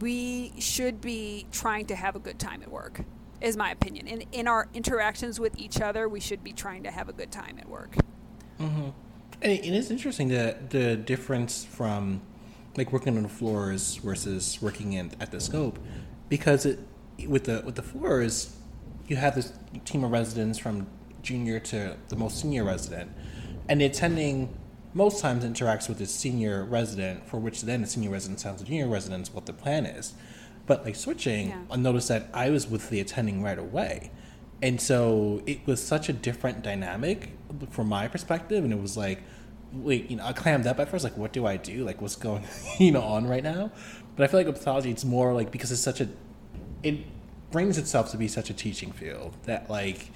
we 0.00 0.52
should 0.58 1.00
be 1.00 1.46
trying 1.52 1.86
to 1.86 1.94
have 1.94 2.16
a 2.16 2.18
good 2.18 2.38
time 2.38 2.62
at 2.62 2.70
work 2.70 3.02
is 3.40 3.56
my 3.56 3.70
opinion 3.70 4.06
in 4.06 4.22
in 4.32 4.46
our 4.46 4.68
interactions 4.74 5.40
with 5.40 5.58
each 5.58 5.80
other 5.80 6.08
we 6.08 6.20
should 6.20 6.44
be 6.44 6.52
trying 6.52 6.82
to 6.82 6.90
have 6.90 7.08
a 7.08 7.12
good 7.12 7.30
time 7.30 7.56
at 7.58 7.68
work. 7.68 7.96
And 9.42 9.52
it 9.52 9.66
is 9.66 9.90
interesting 9.90 10.28
the 10.28 10.56
the 10.70 10.96
difference 10.96 11.64
from 11.64 12.20
like 12.76 12.92
working 12.92 13.16
on 13.16 13.22
the 13.22 13.28
floors 13.28 13.96
versus 13.96 14.58
working 14.60 14.92
in 14.92 15.10
at 15.20 15.30
the 15.30 15.40
scope 15.40 15.78
because 16.28 16.66
it 16.66 16.78
with 17.26 17.44
the 17.44 17.62
with 17.64 17.74
the 17.74 17.82
floors 17.82 18.56
you 19.08 19.16
have 19.16 19.34
this 19.34 19.52
team 19.84 20.04
of 20.04 20.10
residents 20.10 20.58
from 20.58 20.86
junior 21.22 21.58
to 21.58 21.96
the 22.08 22.16
most 22.16 22.40
senior 22.40 22.64
resident 22.64 23.10
and 23.68 23.80
the 23.80 23.84
attending 23.84 24.54
most 24.94 25.20
times 25.20 25.44
interacts 25.44 25.88
with 25.88 25.98
the 25.98 26.06
senior 26.06 26.64
resident 26.64 27.26
for 27.28 27.38
which 27.38 27.62
then 27.62 27.80
the 27.82 27.86
senior 27.86 28.10
resident 28.10 28.38
tells 28.38 28.60
the 28.60 28.64
junior 28.64 28.88
residents 28.88 29.32
what 29.32 29.46
the 29.46 29.52
plan 29.52 29.84
is 29.86 30.14
but 30.66 30.84
like 30.84 30.96
switching 30.96 31.48
yeah. 31.48 31.58
i 31.70 31.76
noticed 31.76 32.08
that 32.08 32.28
i 32.32 32.50
was 32.50 32.68
with 32.68 32.88
the 32.90 33.00
attending 33.00 33.42
right 33.42 33.58
away 33.58 34.10
and 34.62 34.80
so 34.80 35.42
it 35.46 35.66
was 35.66 35.82
such 35.82 36.08
a 36.08 36.12
different 36.12 36.62
dynamic 36.62 37.30
from 37.70 37.88
my 37.88 38.08
perspective 38.08 38.62
and 38.64 38.72
it 38.72 38.80
was 38.80 38.96
like 38.96 39.22
wait, 39.72 40.10
you 40.10 40.16
know, 40.16 40.24
I 40.24 40.32
clammed 40.32 40.66
up 40.66 40.78
at 40.80 40.88
first, 40.88 41.04
like, 41.04 41.16
what 41.16 41.32
do 41.32 41.46
I 41.46 41.56
do? 41.56 41.84
Like, 41.84 42.00
what's 42.00 42.16
going, 42.16 42.44
you 42.78 42.92
know, 42.92 43.02
on 43.02 43.26
right 43.26 43.42
now? 43.42 43.70
But 44.16 44.24
I 44.24 44.26
feel 44.26 44.40
like 44.40 44.46
with 44.46 44.56
pathology, 44.56 44.90
it's 44.90 45.04
more 45.04 45.32
like 45.32 45.50
because 45.50 45.72
it's 45.72 45.80
such 45.80 46.00
a, 46.00 46.08
it 46.82 46.98
brings 47.50 47.78
itself 47.78 48.10
to 48.12 48.16
be 48.16 48.28
such 48.28 48.50
a 48.50 48.54
teaching 48.54 48.92
field 48.92 49.36
that 49.44 49.70
like, 49.70 50.10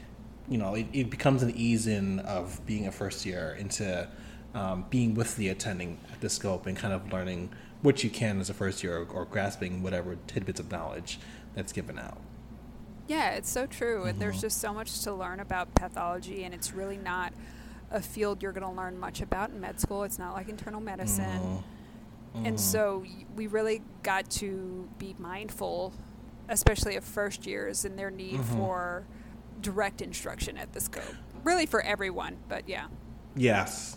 you 0.48 0.58
know, 0.58 0.74
it, 0.74 0.86
it 0.92 1.10
becomes 1.10 1.42
an 1.42 1.52
ease 1.56 1.86
in 1.86 2.20
of 2.20 2.64
being 2.66 2.86
a 2.86 2.92
first 2.92 3.24
year 3.24 3.56
into 3.58 4.08
um, 4.54 4.84
being 4.90 5.14
with 5.14 5.36
the 5.36 5.48
attending 5.48 5.98
at 6.12 6.20
the 6.20 6.28
scope 6.28 6.66
and 6.66 6.76
kind 6.76 6.92
of 6.92 7.12
learning 7.12 7.50
what 7.82 8.04
you 8.04 8.10
can 8.10 8.40
as 8.40 8.50
a 8.50 8.54
first 8.54 8.82
year 8.82 8.98
or, 8.98 9.04
or 9.06 9.24
grasping 9.24 9.82
whatever 9.82 10.16
tidbits 10.26 10.60
of 10.60 10.70
knowledge 10.70 11.18
that's 11.54 11.72
given 11.72 11.98
out. 11.98 12.18
Yeah, 13.06 13.30
it's 13.32 13.50
so 13.50 13.66
true. 13.66 14.00
Mm-hmm. 14.00 14.08
And 14.08 14.20
there's 14.20 14.36
mm-hmm. 14.36 14.42
just 14.42 14.60
so 14.60 14.72
much 14.72 15.00
to 15.02 15.12
learn 15.12 15.40
about 15.40 15.74
pathology, 15.74 16.44
and 16.44 16.54
it's 16.54 16.72
really 16.72 16.96
not 16.96 17.32
a 17.90 18.00
field 18.00 18.42
you're 18.42 18.52
going 18.52 18.66
to 18.66 18.76
learn 18.76 18.98
much 18.98 19.20
about 19.20 19.50
in 19.50 19.60
med 19.60 19.80
school. 19.80 20.04
It's 20.04 20.18
not 20.18 20.34
like 20.34 20.48
internal 20.48 20.80
medicine. 20.80 21.24
Mm-hmm. 21.24 22.46
And 22.46 22.56
mm-hmm. 22.56 22.56
so 22.56 23.04
we 23.36 23.46
really 23.46 23.82
got 24.02 24.28
to 24.30 24.88
be 24.98 25.14
mindful, 25.18 25.92
especially 26.48 26.96
of 26.96 27.04
first 27.04 27.46
years 27.46 27.84
and 27.84 27.98
their 27.98 28.10
need 28.10 28.40
mm-hmm. 28.40 28.58
for 28.58 29.06
direct 29.60 30.02
instruction 30.02 30.58
at 30.58 30.72
the 30.72 30.80
scope. 30.80 31.04
Really 31.44 31.66
for 31.66 31.80
everyone, 31.82 32.38
but 32.48 32.68
yeah. 32.68 32.86
Yes. 33.36 33.96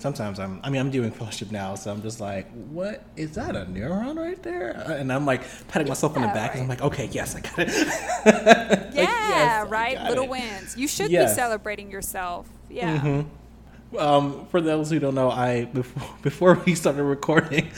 Sometimes 0.00 0.40
I'm, 0.40 0.60
I 0.64 0.70
mean, 0.70 0.80
I'm 0.80 0.90
doing 0.90 1.10
fellowship 1.10 1.50
now, 1.50 1.74
so 1.74 1.92
I'm 1.92 2.02
just 2.02 2.20
like, 2.20 2.50
what 2.70 3.02
is 3.16 3.32
that 3.32 3.54
a 3.54 3.66
neuron 3.66 4.16
right 4.16 4.42
there? 4.42 4.70
And 4.70 5.12
I'm 5.12 5.26
like 5.26 5.42
patting 5.68 5.88
myself 5.88 6.12
yeah, 6.14 6.22
on 6.22 6.28
the 6.28 6.34
back, 6.34 6.50
right. 6.50 6.60
and 6.60 6.62
I'm 6.62 6.68
like, 6.68 6.82
okay, 6.82 7.08
yes, 7.12 7.36
I 7.36 7.40
got 7.40 7.58
it. 7.58 7.68
yeah, 8.26 8.82
like, 8.82 8.94
yes, 8.94 9.70
right. 9.70 10.02
Little 10.08 10.24
it. 10.24 10.30
wins. 10.30 10.76
You 10.76 10.88
should 10.88 11.10
yes. 11.10 11.32
be 11.32 11.34
celebrating 11.36 11.90
yourself 11.90 12.48
yeah. 12.70 12.98
Mm-hmm. 12.98 13.96
Um, 13.96 14.46
for 14.46 14.60
those 14.60 14.90
who 14.90 15.00
don't 15.00 15.14
know, 15.14 15.30
I 15.30 15.64
before 15.66 16.16
before 16.22 16.54
we 16.64 16.74
started 16.74 17.02
recording, 17.02 17.70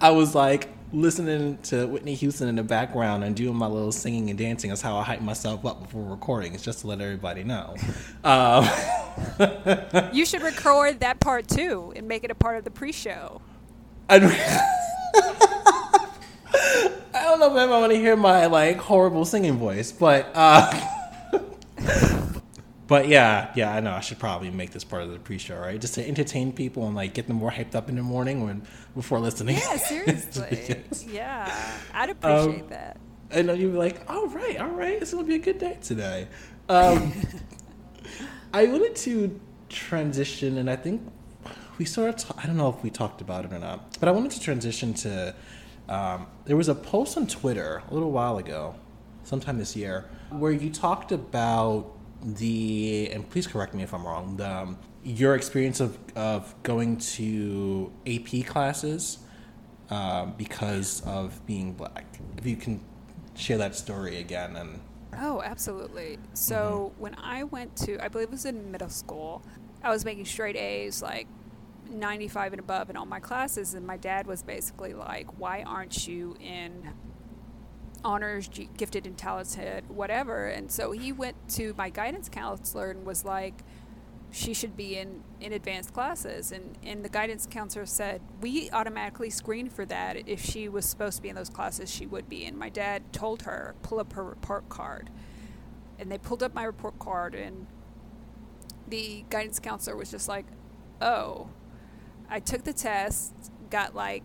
I 0.00 0.10
was 0.10 0.34
like 0.34 0.68
listening 0.92 1.56
to 1.62 1.86
Whitney 1.86 2.14
Houston 2.14 2.48
in 2.48 2.56
the 2.56 2.64
background 2.64 3.22
and 3.22 3.36
doing 3.36 3.54
my 3.54 3.68
little 3.68 3.92
singing 3.92 4.28
and 4.28 4.38
dancing. 4.38 4.70
That's 4.70 4.82
how 4.82 4.96
I 4.96 5.04
hype 5.04 5.20
myself 5.20 5.64
up 5.64 5.82
before 5.82 6.02
recording. 6.02 6.52
It's 6.52 6.64
just 6.64 6.80
to 6.80 6.88
let 6.88 7.00
everybody 7.00 7.44
know. 7.44 7.76
Um, 8.24 8.64
you 10.12 10.24
should 10.24 10.42
record 10.42 11.00
that 11.00 11.20
part 11.20 11.48
too 11.48 11.92
and 11.96 12.06
make 12.06 12.24
it 12.24 12.30
a 12.30 12.34
part 12.34 12.56
of 12.56 12.64
the 12.64 12.70
pre-show. 12.70 13.40
I 14.08 14.18
don't 14.18 14.30
know 17.40 17.56
if 17.56 17.70
I 17.70 17.80
want 17.80 17.92
to 17.92 17.98
hear 17.98 18.16
my 18.16 18.46
like 18.46 18.76
horrible 18.78 19.24
singing 19.24 19.56
voice, 19.58 19.92
but. 19.92 20.30
Uh, 20.34 20.70
but 22.86 23.08
yeah, 23.08 23.52
yeah, 23.54 23.72
I 23.72 23.80
know 23.80 23.92
I 23.92 24.00
should 24.00 24.18
probably 24.18 24.50
make 24.50 24.70
this 24.70 24.84
part 24.84 25.02
of 25.02 25.10
the 25.10 25.18
pre-show, 25.18 25.56
right? 25.56 25.80
Just 25.80 25.94
to 25.94 26.06
entertain 26.06 26.52
people 26.52 26.86
and 26.86 26.94
like 26.94 27.14
get 27.14 27.26
them 27.26 27.36
more 27.36 27.50
hyped 27.50 27.74
up 27.74 27.88
in 27.88 27.96
the 27.96 28.02
morning 28.02 28.44
when 28.44 28.62
before 28.94 29.18
listening. 29.20 29.56
Yeah, 29.56 29.76
seriously. 29.76 30.84
yeah, 31.08 31.72
I'd 31.94 32.10
appreciate 32.10 32.62
um, 32.62 32.68
that. 32.68 32.98
And 33.30 33.48
then 33.48 33.60
you'd 33.60 33.72
be 33.72 33.78
like, 33.78 34.02
"All 34.10 34.26
right, 34.26 34.58
all 34.58 34.70
right, 34.70 35.00
it's 35.00 35.14
gonna 35.14 35.24
be 35.24 35.36
a 35.36 35.38
good 35.38 35.58
day 35.58 35.78
today." 35.80 36.26
Um, 36.68 37.12
I 38.52 38.66
wanted 38.66 38.96
to 38.96 39.40
transition, 39.68 40.58
and 40.58 40.68
I 40.68 40.74
think 40.74 41.02
we 41.78 41.84
sort 41.84 42.22
of, 42.22 42.32
I 42.36 42.46
don't 42.46 42.56
know 42.56 42.68
if 42.68 42.82
we 42.82 42.90
talked 42.90 43.20
about 43.20 43.44
it 43.44 43.52
or 43.52 43.60
not, 43.60 43.98
but 44.00 44.08
I 44.08 44.12
wanted 44.12 44.32
to 44.32 44.40
transition 44.40 44.92
to. 44.94 45.34
Um, 45.88 46.26
there 46.44 46.56
was 46.56 46.68
a 46.68 46.74
post 46.74 47.16
on 47.16 47.26
Twitter 47.26 47.82
a 47.88 47.94
little 47.94 48.12
while 48.12 48.38
ago, 48.38 48.74
sometime 49.24 49.58
this 49.58 49.74
year, 49.74 50.04
where 50.30 50.52
you 50.52 50.70
talked 50.70 51.10
about 51.12 51.92
the 52.22 53.10
and 53.12 53.28
please 53.28 53.46
correct 53.46 53.74
me 53.74 53.82
if 53.82 53.94
I'm 53.94 54.04
wrong. 54.04 54.36
The, 54.36 54.50
um, 54.50 54.78
your 55.04 55.34
experience 55.36 55.80
of 55.80 55.96
of 56.16 56.54
going 56.64 56.98
to 56.98 57.92
AP 58.06 58.46
classes 58.46 59.18
uh, 59.90 60.26
because 60.26 61.02
of 61.06 61.44
being 61.46 61.72
black. 61.72 62.04
If 62.36 62.46
you 62.46 62.56
can 62.56 62.80
share 63.36 63.58
that 63.58 63.76
story 63.76 64.18
again 64.18 64.56
and. 64.56 64.80
Oh, 65.18 65.42
absolutely. 65.42 66.18
So 66.34 66.92
mm-hmm. 66.92 67.02
when 67.02 67.14
I 67.16 67.44
went 67.44 67.76
to, 67.78 68.02
I 68.02 68.08
believe 68.08 68.28
it 68.28 68.32
was 68.32 68.44
in 68.44 68.70
middle 68.70 68.88
school, 68.88 69.42
I 69.82 69.90
was 69.90 70.04
making 70.04 70.24
straight 70.26 70.56
A's, 70.56 71.02
like 71.02 71.26
95 71.88 72.52
and 72.54 72.60
above 72.60 72.90
in 72.90 72.96
all 72.96 73.06
my 73.06 73.20
classes, 73.20 73.74
and 73.74 73.86
my 73.86 73.96
dad 73.96 74.26
was 74.26 74.42
basically 74.42 74.94
like, 74.94 75.38
"Why 75.38 75.62
aren't 75.62 76.06
you 76.06 76.36
in 76.40 76.92
honors, 78.04 78.48
gifted 78.76 79.06
and 79.06 79.16
talented, 79.16 79.88
whatever. 79.88 80.46
And 80.46 80.70
so 80.70 80.92
he 80.92 81.12
went 81.12 81.36
to 81.50 81.74
my 81.76 81.90
guidance 81.90 82.28
counselor 82.28 82.90
and 82.90 83.04
was 83.04 83.24
like, 83.24 83.62
she 84.32 84.54
should 84.54 84.76
be 84.76 84.96
in, 84.96 85.22
in 85.40 85.52
advanced 85.52 85.92
classes. 85.92 86.52
And, 86.52 86.78
and 86.84 87.04
the 87.04 87.08
guidance 87.08 87.46
counselor 87.50 87.86
said, 87.86 88.20
we 88.40 88.70
automatically 88.70 89.30
screen 89.30 89.68
for 89.68 89.84
that. 89.86 90.28
If 90.28 90.44
she 90.44 90.68
was 90.68 90.84
supposed 90.84 91.16
to 91.16 91.22
be 91.22 91.28
in 91.28 91.36
those 91.36 91.50
classes, 91.50 91.90
she 91.90 92.06
would 92.06 92.28
be. 92.28 92.44
And 92.44 92.56
my 92.56 92.68
dad 92.68 93.12
told 93.12 93.42
her, 93.42 93.74
pull 93.82 93.98
up 93.98 94.12
her 94.12 94.24
report 94.24 94.68
card. 94.68 95.10
And 95.98 96.10
they 96.10 96.18
pulled 96.18 96.42
up 96.42 96.54
my 96.54 96.64
report 96.64 96.98
card, 96.98 97.34
and 97.34 97.66
the 98.88 99.24
guidance 99.28 99.58
counselor 99.58 99.96
was 99.96 100.10
just 100.10 100.28
like, 100.28 100.46
oh, 101.02 101.50
I 102.28 102.40
took 102.40 102.64
the 102.64 102.72
test, 102.72 103.34
got 103.68 103.94
like 103.94 104.22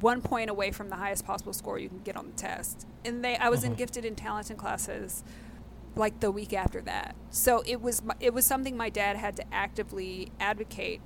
one 0.00 0.20
point 0.20 0.50
away 0.50 0.70
from 0.70 0.88
the 0.88 0.96
highest 0.96 1.24
possible 1.24 1.52
score 1.52 1.78
you 1.78 1.88
can 1.88 2.00
get 2.00 2.16
on 2.16 2.26
the 2.26 2.36
test. 2.36 2.86
And 3.04 3.24
they, 3.24 3.36
I 3.36 3.48
was 3.48 3.64
in 3.64 3.72
uh-huh. 3.72 3.78
gifted 3.78 4.04
and 4.04 4.16
talented 4.16 4.56
classes 4.56 5.24
like 5.94 6.20
the 6.20 6.30
week 6.30 6.52
after 6.52 6.80
that. 6.82 7.14
So 7.30 7.62
it 7.66 7.80
was 7.80 8.02
it 8.20 8.32
was 8.32 8.46
something 8.46 8.76
my 8.76 8.88
dad 8.88 9.16
had 9.16 9.36
to 9.36 9.54
actively 9.54 10.32
advocate 10.40 11.00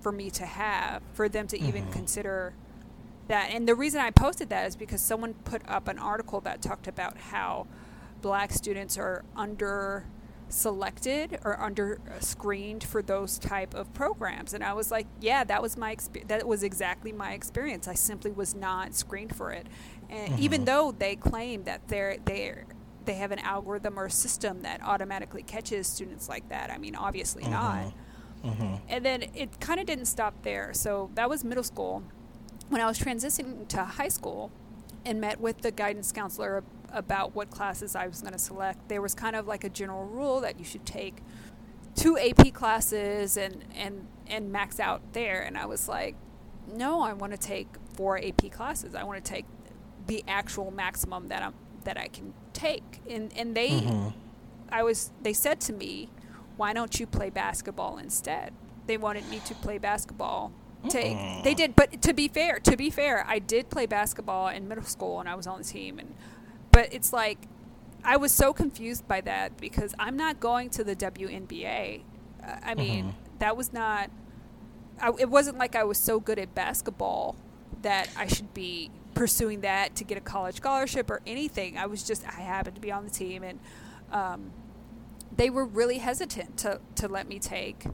for 0.00 0.12
me 0.12 0.30
to 0.30 0.46
have 0.46 1.02
for 1.12 1.28
them 1.28 1.46
to 1.48 1.60
even 1.60 1.84
uh-huh. 1.84 1.92
consider 1.92 2.54
that. 3.28 3.50
And 3.50 3.66
the 3.66 3.74
reason 3.74 4.00
I 4.00 4.10
posted 4.10 4.50
that 4.50 4.66
is 4.66 4.76
because 4.76 5.00
someone 5.00 5.34
put 5.34 5.62
up 5.66 5.88
an 5.88 5.98
article 5.98 6.40
that 6.42 6.62
talked 6.62 6.86
about 6.86 7.16
how 7.16 7.66
black 8.20 8.52
students 8.52 8.96
are 8.96 9.24
under 9.36 10.06
selected 10.48 11.38
or 11.44 11.58
under 11.60 11.98
screened 12.20 12.84
for 12.84 13.02
those 13.02 13.38
type 13.38 13.74
of 13.74 13.92
programs 13.94 14.54
and 14.54 14.62
i 14.62 14.72
was 14.72 14.90
like 14.90 15.06
yeah 15.20 15.42
that 15.42 15.60
was 15.60 15.76
my 15.76 15.90
experience 15.90 16.28
that 16.28 16.46
was 16.46 16.62
exactly 16.62 17.10
my 17.12 17.32
experience 17.32 17.88
i 17.88 17.94
simply 17.94 18.30
was 18.30 18.54
not 18.54 18.94
screened 18.94 19.34
for 19.34 19.50
it 19.50 19.66
and 20.10 20.34
mm-hmm. 20.34 20.42
even 20.42 20.64
though 20.64 20.92
they 20.92 21.16
claim 21.16 21.64
that 21.64 21.80
they're 21.88 22.18
they 22.24 22.62
they 23.04 23.14
have 23.14 23.32
an 23.32 23.38
algorithm 23.40 23.98
or 23.98 24.06
a 24.06 24.10
system 24.10 24.62
that 24.62 24.80
automatically 24.82 25.42
catches 25.42 25.86
students 25.86 26.28
like 26.28 26.48
that 26.48 26.70
i 26.70 26.78
mean 26.78 26.94
obviously 26.94 27.42
mm-hmm. 27.42 27.52
not 27.52 27.92
mm-hmm. 28.44 28.76
and 28.88 29.04
then 29.04 29.22
it 29.34 29.60
kind 29.60 29.80
of 29.80 29.86
didn't 29.86 30.06
stop 30.06 30.34
there 30.42 30.72
so 30.72 31.10
that 31.14 31.28
was 31.28 31.44
middle 31.44 31.64
school 31.64 32.02
when 32.68 32.80
i 32.80 32.86
was 32.86 32.98
transitioning 32.98 33.66
to 33.68 33.84
high 33.84 34.08
school 34.08 34.50
and 35.04 35.20
met 35.20 35.40
with 35.40 35.60
the 35.60 35.70
guidance 35.70 36.12
counselor 36.12 36.64
about 36.92 37.34
what 37.34 37.50
classes 37.50 37.94
I 37.94 38.06
was 38.06 38.20
going 38.20 38.32
to 38.32 38.38
select. 38.38 38.88
There 38.88 39.02
was 39.02 39.14
kind 39.14 39.36
of 39.36 39.46
like 39.46 39.64
a 39.64 39.68
general 39.68 40.04
rule 40.04 40.40
that 40.40 40.58
you 40.58 40.64
should 40.64 40.86
take 40.86 41.22
two 41.94 42.18
AP 42.18 42.52
classes 42.54 43.36
and 43.36 43.64
and 43.74 44.06
and 44.26 44.50
max 44.50 44.80
out 44.80 45.12
there. 45.12 45.42
And 45.42 45.58
I 45.58 45.66
was 45.66 45.88
like, 45.88 46.16
no, 46.72 47.02
I 47.02 47.12
want 47.12 47.32
to 47.32 47.38
take 47.38 47.68
four 47.94 48.18
AP 48.18 48.50
classes. 48.50 48.94
I 48.94 49.04
want 49.04 49.22
to 49.22 49.30
take 49.30 49.44
the 50.06 50.24
actual 50.26 50.70
maximum 50.70 51.28
that 51.28 51.42
I'm 51.42 51.54
that 51.84 51.98
I 51.98 52.08
can 52.08 52.32
take. 52.54 53.00
And 53.08 53.32
and 53.36 53.54
they, 53.54 53.70
mm-hmm. 53.70 54.08
I 54.70 54.82
was 54.82 55.10
they 55.22 55.32
said 55.32 55.60
to 55.62 55.72
me, 55.72 56.08
why 56.56 56.72
don't 56.72 56.98
you 56.98 57.06
play 57.06 57.30
basketball 57.30 57.98
instead? 57.98 58.52
They 58.86 58.96
wanted 58.96 59.28
me 59.28 59.40
to 59.46 59.54
play 59.54 59.78
basketball 59.78 60.52
take. 60.88 61.16
Mm. 61.16 61.42
They 61.42 61.54
did, 61.54 61.76
but 61.76 62.02
to 62.02 62.12
be 62.12 62.28
fair, 62.28 62.58
to 62.60 62.76
be 62.76 62.90
fair, 62.90 63.24
I 63.26 63.38
did 63.38 63.70
play 63.70 63.86
basketball 63.86 64.48
in 64.48 64.68
middle 64.68 64.84
school 64.84 65.20
and 65.20 65.28
I 65.28 65.34
was 65.34 65.46
on 65.46 65.58
the 65.58 65.64
team, 65.64 65.98
and 65.98 66.14
but 66.70 66.92
it's 66.92 67.12
like 67.12 67.38
I 68.04 68.16
was 68.16 68.32
so 68.32 68.52
confused 68.52 69.08
by 69.08 69.20
that 69.22 69.56
because 69.58 69.94
I'm 69.98 70.16
not 70.16 70.40
going 70.40 70.70
to 70.70 70.84
the 70.84 70.94
WNBA. 70.94 72.02
Uh, 72.42 72.56
I 72.62 72.74
mean, 72.74 73.06
mm-hmm. 73.06 73.38
that 73.38 73.56
was 73.56 73.72
not. 73.72 74.10
I, 75.00 75.10
it 75.18 75.28
wasn't 75.28 75.58
like 75.58 75.74
I 75.74 75.84
was 75.84 75.98
so 75.98 76.20
good 76.20 76.38
at 76.38 76.54
basketball 76.54 77.36
that 77.82 78.08
I 78.16 78.26
should 78.26 78.54
be 78.54 78.90
pursuing 79.14 79.60
that 79.62 79.94
to 79.96 80.04
get 80.04 80.18
a 80.18 80.20
college 80.20 80.56
scholarship 80.56 81.10
or 81.10 81.20
anything. 81.26 81.78
I 81.78 81.86
was 81.86 82.02
just 82.02 82.26
I 82.26 82.40
happened 82.40 82.74
to 82.76 82.80
be 82.80 82.92
on 82.92 83.04
the 83.04 83.10
team, 83.10 83.42
and 83.42 83.58
um, 84.12 84.50
they 85.36 85.50
were 85.50 85.64
really 85.64 85.98
hesitant 85.98 86.56
to 86.58 86.80
to 86.96 87.08
let 87.08 87.28
me 87.28 87.38
take 87.38 87.84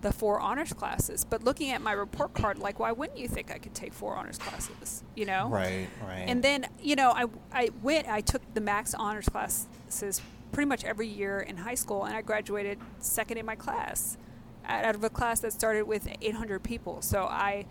the 0.00 0.12
four 0.12 0.40
honors 0.40 0.72
classes. 0.72 1.24
But 1.24 1.42
looking 1.42 1.70
at 1.70 1.82
my 1.82 1.92
report 1.92 2.34
card, 2.34 2.58
like, 2.58 2.78
why 2.78 2.92
wouldn't 2.92 3.18
you 3.18 3.28
think 3.28 3.50
I 3.50 3.58
could 3.58 3.74
take 3.74 3.92
four 3.92 4.16
honors 4.16 4.38
classes? 4.38 5.02
You 5.14 5.26
know? 5.26 5.48
Right, 5.48 5.88
right. 6.06 6.24
And 6.26 6.42
then, 6.42 6.66
you 6.80 6.96
know, 6.96 7.10
I, 7.10 7.24
I 7.52 7.70
went, 7.82 8.08
I 8.08 8.20
took 8.20 8.42
the 8.54 8.60
max 8.60 8.94
honors 8.94 9.28
classes 9.28 10.22
pretty 10.52 10.68
much 10.68 10.84
every 10.84 11.08
year 11.08 11.40
in 11.40 11.56
high 11.58 11.74
school, 11.74 12.04
and 12.04 12.14
I 12.14 12.22
graduated 12.22 12.78
second 13.00 13.38
in 13.38 13.46
my 13.46 13.56
class 13.56 14.16
out 14.64 14.94
of 14.94 15.02
a 15.02 15.10
class 15.10 15.40
that 15.40 15.52
started 15.52 15.84
with 15.84 16.08
800 16.20 16.62
people. 16.62 17.00
So 17.02 17.24
I, 17.24 17.64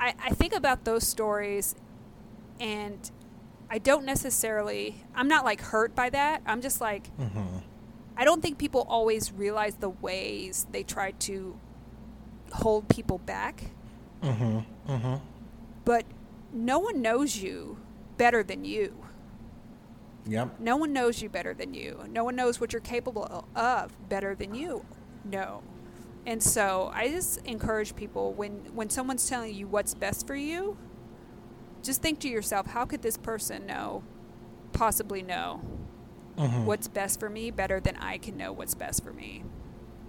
I, 0.00 0.14
I 0.22 0.30
think 0.30 0.54
about 0.54 0.84
those 0.84 1.06
stories, 1.06 1.74
and 2.60 3.10
I 3.70 3.78
don't 3.78 4.04
necessarily, 4.04 5.04
I'm 5.14 5.28
not 5.28 5.44
like 5.44 5.60
hurt 5.60 5.94
by 5.94 6.10
that. 6.10 6.42
I'm 6.46 6.60
just 6.60 6.80
like, 6.80 7.14
mm-hmm. 7.16 7.58
I 8.16 8.24
don't 8.24 8.42
think 8.42 8.58
people 8.58 8.86
always 8.88 9.32
realize 9.32 9.76
the 9.76 9.90
ways 9.90 10.66
they 10.72 10.82
try 10.82 11.12
to 11.12 11.58
hold 12.52 12.88
people 12.88 13.18
back. 13.18 13.62
Mm-hmm. 14.22 14.90
Mm-hmm. 14.90 15.14
But 15.84 16.04
no 16.52 16.78
one 16.78 17.02
knows 17.02 17.36
you 17.36 17.78
better 18.16 18.42
than 18.42 18.64
you. 18.64 19.04
Yep. 20.26 20.60
No 20.60 20.76
one 20.76 20.92
knows 20.92 21.22
you 21.22 21.28
better 21.28 21.54
than 21.54 21.74
you. 21.74 22.04
No 22.10 22.24
one 22.24 22.36
knows 22.36 22.60
what 22.60 22.72
you're 22.72 22.80
capable 22.80 23.46
of 23.54 24.08
better 24.08 24.34
than 24.34 24.54
you 24.54 24.84
know. 25.24 25.62
And 26.26 26.42
so 26.42 26.90
I 26.92 27.08
just 27.08 27.38
encourage 27.46 27.96
people 27.96 28.34
when 28.34 28.52
when 28.74 28.90
someone's 28.90 29.26
telling 29.28 29.54
you 29.54 29.66
what's 29.66 29.94
best 29.94 30.26
for 30.26 30.34
you, 30.34 30.76
just 31.88 32.02
think 32.02 32.20
to 32.20 32.28
yourself, 32.28 32.66
how 32.66 32.84
could 32.84 33.02
this 33.02 33.16
person 33.16 33.66
know, 33.66 34.02
possibly 34.72 35.22
know, 35.22 35.60
mm-hmm. 36.36 36.64
what's 36.66 36.86
best 36.86 37.18
for 37.18 37.28
me 37.28 37.50
better 37.50 37.80
than 37.80 37.96
I 37.96 38.18
can 38.18 38.36
know 38.36 38.52
what's 38.52 38.74
best 38.74 39.02
for 39.02 39.12
me? 39.12 39.42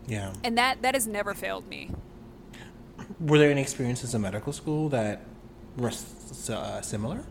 Yeah. 0.08 0.34
And 0.44 0.58
that 0.58 0.82
that 0.82 0.94
has 0.94 1.08
never 1.08 1.34
failed 1.34 1.68
me 1.68 1.92
were 3.20 3.38
there 3.38 3.52
any 3.52 3.62
experiences 3.62 4.13
in 4.13 4.22
medical 4.22 4.54
school 4.54 4.89
that 4.89 5.22
were 5.78 5.92
uh, 6.50 6.82
similar? 6.82 7.24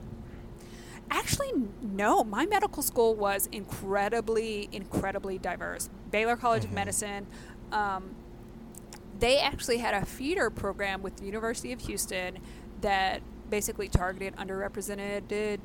Actually, 1.10 1.52
no. 1.80 2.24
My 2.24 2.46
medical 2.46 2.82
school 2.82 3.14
was 3.14 3.48
incredibly, 3.52 4.68
incredibly 4.72 5.38
diverse. 5.38 5.88
Baylor 6.10 6.36
College 6.36 6.62
mm-hmm. 6.62 6.72
of 6.72 6.74
Medicine. 6.74 7.26
Um, 7.72 8.14
they 9.18 9.38
actually 9.38 9.78
had 9.78 9.94
a 9.94 10.04
feeder 10.04 10.50
program 10.50 11.02
with 11.02 11.16
the 11.16 11.24
University 11.24 11.72
of 11.72 11.80
Houston 11.80 12.38
that 12.82 13.22
basically 13.50 13.88
targeted 13.88 14.36
underrepresented 14.36 15.58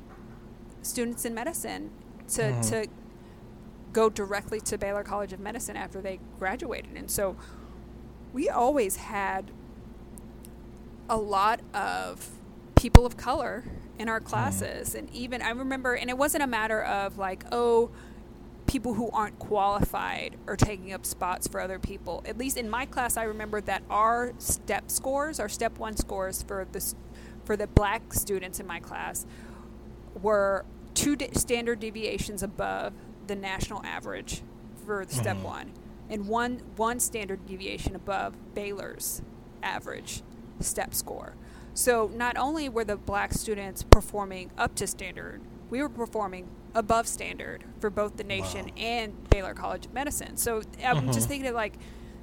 students 0.82 1.24
in 1.24 1.34
medicine 1.34 1.90
to, 2.28 2.42
mm-hmm. 2.42 2.60
to 2.62 2.86
go 3.92 4.10
directly 4.10 4.60
to 4.60 4.76
Baylor 4.76 5.02
College 5.02 5.32
of 5.32 5.40
Medicine 5.40 5.76
after 5.76 6.00
they 6.00 6.20
graduated. 6.38 6.96
And 6.96 7.10
so 7.10 7.36
we 8.32 8.48
always 8.48 8.96
had 8.96 9.50
a 11.08 11.16
lot 11.16 11.60
of 11.72 12.30
people 12.76 13.06
of 13.06 13.16
color 13.16 13.64
in 13.98 14.08
our 14.08 14.20
classes 14.20 14.94
mm. 14.94 14.98
and 14.98 15.10
even 15.14 15.40
i 15.42 15.50
remember 15.50 15.94
and 15.94 16.10
it 16.10 16.18
wasn't 16.18 16.42
a 16.42 16.46
matter 16.46 16.82
of 16.82 17.18
like 17.18 17.44
oh 17.52 17.90
people 18.66 18.94
who 18.94 19.08
aren't 19.10 19.38
qualified 19.38 20.36
are 20.46 20.56
taking 20.56 20.92
up 20.92 21.06
spots 21.06 21.46
for 21.46 21.60
other 21.60 21.78
people 21.78 22.22
at 22.26 22.36
least 22.36 22.56
in 22.56 22.68
my 22.68 22.84
class 22.84 23.16
i 23.16 23.22
remember 23.22 23.60
that 23.60 23.82
our 23.88 24.32
step 24.38 24.90
scores 24.90 25.38
our 25.38 25.48
step 25.48 25.78
one 25.78 25.96
scores 25.96 26.42
for 26.42 26.66
the 26.72 26.94
for 27.44 27.56
the 27.56 27.66
black 27.66 28.12
students 28.12 28.60
in 28.60 28.66
my 28.66 28.80
class 28.80 29.26
were 30.20 30.64
two 30.94 31.16
de- 31.16 31.36
standard 31.38 31.80
deviations 31.80 32.42
above 32.42 32.92
the 33.26 33.34
national 33.34 33.84
average 33.84 34.42
for 34.86 35.04
step 35.08 35.36
mm. 35.38 35.42
one 35.42 35.72
and 36.08 36.28
one 36.28 36.60
one 36.76 37.00
standard 37.00 37.46
deviation 37.46 37.96
above 37.96 38.34
baylor's 38.54 39.22
average 39.62 40.22
step 40.60 40.94
score. 40.94 41.34
So 41.72 42.10
not 42.14 42.36
only 42.36 42.68
were 42.68 42.84
the 42.84 42.96
black 42.96 43.32
students 43.32 43.82
performing 43.82 44.52
up 44.56 44.76
to 44.76 44.86
standard, 44.86 45.40
we 45.70 45.82
were 45.82 45.88
performing 45.88 46.48
above 46.74 47.08
standard 47.08 47.64
for 47.80 47.90
both 47.90 48.16
the 48.16 48.24
nation 48.24 48.66
wow. 48.66 48.72
and 48.76 49.30
Baylor 49.30 49.54
College 49.54 49.86
of 49.86 49.92
Medicine. 49.92 50.36
So 50.36 50.62
I'm 50.84 50.96
mm-hmm. 50.98 51.12
just 51.12 51.28
thinking 51.28 51.52
like 51.52 51.74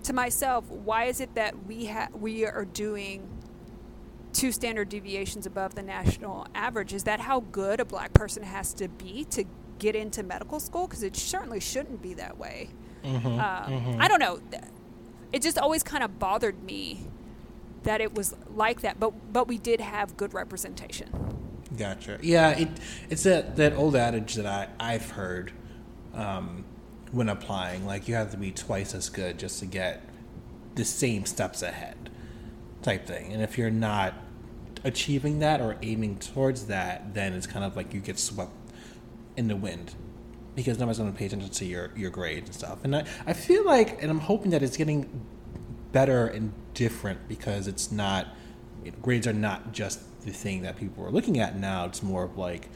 to 0.04 0.14
myself, 0.14 0.66
why 0.70 1.06
is 1.06 1.20
it 1.20 1.36
that 1.36 1.66
we 1.66 1.86
ha- 1.86 2.10
we 2.14 2.46
are 2.46 2.66
doing 2.66 3.28
two 4.34 4.52
standard 4.52 4.90
deviations 4.90 5.46
above 5.46 5.76
the 5.76 5.84
national 5.84 6.48
average? 6.56 6.94
Is 6.94 7.04
that 7.06 7.20
how 7.20 7.42
good 7.52 7.80
a 7.80 7.86
black 7.86 8.14
person 8.14 8.44
has 8.44 8.74
to 8.76 8.88
be 8.88 9.26
to 9.32 9.46
get 9.80 9.96
into 9.96 10.24
medical 10.24 10.60
school? 10.60 10.88
Because 10.88 11.04
it 11.04 11.16
certainly 11.16 11.60
shouldn't 11.60 12.02
be 12.02 12.14
that 12.16 12.38
way. 12.38 12.70
Mm-hmm. 13.04 13.28
Um, 13.28 13.38
mm-hmm. 13.38 14.02
I 14.02 14.08
don't 14.08 14.20
know. 14.20 14.40
It 15.32 15.42
just 15.42 15.58
always 15.58 15.84
kind 15.84 16.04
of 16.04 16.20
bothered 16.20 16.64
me 16.64 17.06
that 17.84 18.02
it 18.02 18.14
was 18.14 18.36
like 18.54 18.82
that, 18.82 19.00
but 19.00 19.34
but 19.34 19.48
we 19.48 19.58
did 19.58 19.82
have 19.82 20.18
good 20.18 20.34
representation. 20.34 21.10
Gotcha. 21.78 22.20
Yeah, 22.22 22.50
it 22.52 22.70
it's 23.10 23.24
that 23.24 23.56
that 23.56 23.74
old 23.74 23.96
adage 23.96 24.36
that 24.36 24.46
I 24.46 24.68
I've 24.80 25.12
heard 25.12 25.52
um, 26.14 26.66
when 27.12 27.30
applying, 27.30 27.86
like 27.86 28.08
you 28.08 28.16
have 28.16 28.32
to 28.32 28.38
be 28.38 28.52
twice 28.52 28.94
as 28.94 29.10
good 29.10 29.40
just 29.40 29.60
to 29.60 29.66
get 29.66 30.02
the 30.76 30.86
same 30.86 31.26
steps 31.26 31.62
ahead, 31.62 32.01
type 32.82 33.06
thing. 33.06 33.34
And 33.34 33.42
if 33.42 33.58
you're 33.58 33.70
not 33.70 34.14
achieving 34.84 35.40
that 35.40 35.62
or 35.62 35.78
aiming 35.82 36.18
towards 36.18 36.66
that, 36.68 37.14
then 37.14 37.34
it's 37.34 37.48
kind 37.48 37.64
of 37.64 37.76
like 37.76 37.94
you 37.94 38.00
get 38.00 38.18
swept 38.18 38.52
in 39.38 39.48
the 39.48 39.56
wind 39.56 39.94
because 40.56 40.78
nobody's 40.80 40.98
going 40.98 41.12
to 41.12 41.18
pay 41.18 41.26
attention 41.26 41.50
to 41.50 41.66
your 41.66 41.92
your 41.96 42.10
grades 42.10 42.50
and 42.50 42.56
stuff. 42.56 42.80
And 42.84 42.96
I 42.96 43.06
I 43.26 43.34
feel 43.34 43.66
like, 43.66 44.02
and 44.02 44.12
I'm 44.12 44.20
hoping 44.20 44.52
that 44.52 44.64
it's 44.64 44.78
getting 44.78 45.26
better 45.92 46.28
and 46.28 46.54
different 46.74 47.28
because 47.28 47.68
it's 47.68 47.92
not 47.92 48.28
grades 49.02 49.28
are 49.28 49.34
not 49.34 49.72
just 49.72 50.00
the 50.22 50.32
thing 50.32 50.64
that 50.64 50.78
people 50.78 51.06
are 51.06 51.12
looking 51.12 51.40
at 51.40 51.58
now. 51.58 51.86
It's 51.86 52.04
more 52.04 52.24
of 52.24 52.38
like 52.38 52.70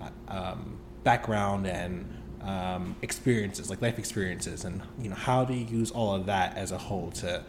uh, 0.00 0.08
um, 0.28 0.78
background 1.04 1.66
and 1.66 2.16
um, 2.42 2.96
experiences, 3.02 3.68
like 3.70 3.82
life 3.82 3.98
experiences, 3.98 4.64
and 4.64 4.82
you 5.00 5.10
know 5.10 5.16
how 5.16 5.44
do 5.44 5.54
you 5.54 5.66
use 5.66 5.90
all 5.90 6.14
of 6.14 6.26
that 6.26 6.56
as 6.56 6.72
a 6.72 6.78
whole 6.78 7.10
to 7.12 7.44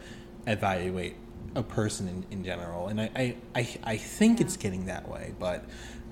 evaluate 0.46 1.16
a 1.54 1.62
person 1.62 2.08
in, 2.08 2.26
in 2.30 2.44
general. 2.44 2.88
And 2.88 3.00
I, 3.00 3.10
I, 3.14 3.36
I, 3.54 3.68
I 3.84 3.96
think 3.96 4.40
it's 4.40 4.56
getting 4.56 4.86
that 4.86 5.08
way, 5.08 5.34
but 5.38 5.64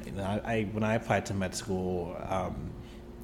you 0.05 0.13
know, 0.13 0.23
I, 0.23 0.53
I 0.53 0.63
when 0.73 0.85
I 0.85 0.95
applied 0.95 1.27
to 1.27 1.35
med 1.35 1.55
school, 1.55 2.17
um, 2.29 2.71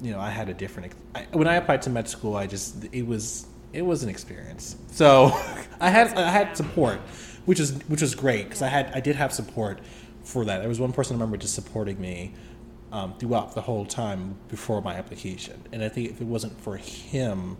you 0.01 0.11
know, 0.11 0.19
I 0.19 0.29
had 0.29 0.49
a 0.49 0.53
different. 0.53 0.93
I, 1.15 1.27
when 1.31 1.47
I 1.47 1.55
applied 1.55 1.81
to 1.83 1.89
med 1.89 2.07
school, 2.07 2.35
I 2.35 2.47
just 2.47 2.85
it 2.91 3.05
was 3.05 3.47
it 3.73 3.81
was 3.81 4.03
an 4.03 4.09
experience. 4.09 4.75
So 4.91 5.25
I 5.79 5.89
had 5.89 6.17
I 6.17 6.29
had 6.29 6.55
support, 6.55 6.99
which 7.45 7.59
is 7.59 7.73
which 7.87 8.01
was 8.01 8.15
great 8.15 8.45
because 8.45 8.61
I 8.61 8.67
had 8.67 8.91
I 8.93 8.99
did 8.99 9.15
have 9.15 9.33
support 9.33 9.79
for 10.23 10.45
that. 10.45 10.59
There 10.59 10.69
was 10.69 10.79
one 10.79 10.93
person 10.93 11.15
I 11.15 11.17
remember 11.17 11.37
just 11.37 11.55
supporting 11.55 11.99
me 11.99 12.33
um, 12.91 13.15
throughout 13.17 13.55
the 13.55 13.61
whole 13.61 13.85
time 13.85 14.37
before 14.49 14.81
my 14.81 14.95
application, 14.95 15.61
and 15.71 15.83
I 15.83 15.89
think 15.89 16.11
if 16.11 16.21
it 16.21 16.27
wasn't 16.27 16.59
for 16.61 16.77
him, 16.77 17.57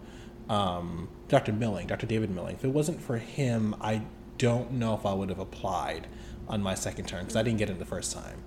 um, 0.49 1.09
Dr. 1.27 1.53
Milling, 1.53 1.87
Dr. 1.87 2.05
David 2.05 2.29
Milling, 2.29 2.55
if 2.55 2.63
it 2.63 2.69
wasn't 2.69 3.01
for 3.01 3.17
him, 3.17 3.75
I 3.81 4.01
don't 4.37 4.71
know 4.73 4.93
if 4.93 5.05
I 5.05 5.13
would 5.13 5.29
have 5.29 5.39
applied 5.39 6.07
on 6.47 6.61
my 6.61 6.75
second 6.75 7.07
term 7.07 7.21
because 7.21 7.35
I 7.35 7.43
didn't 7.43 7.57
get 7.57 7.69
it 7.69 7.79
the 7.79 7.85
first 7.85 8.13
time, 8.13 8.41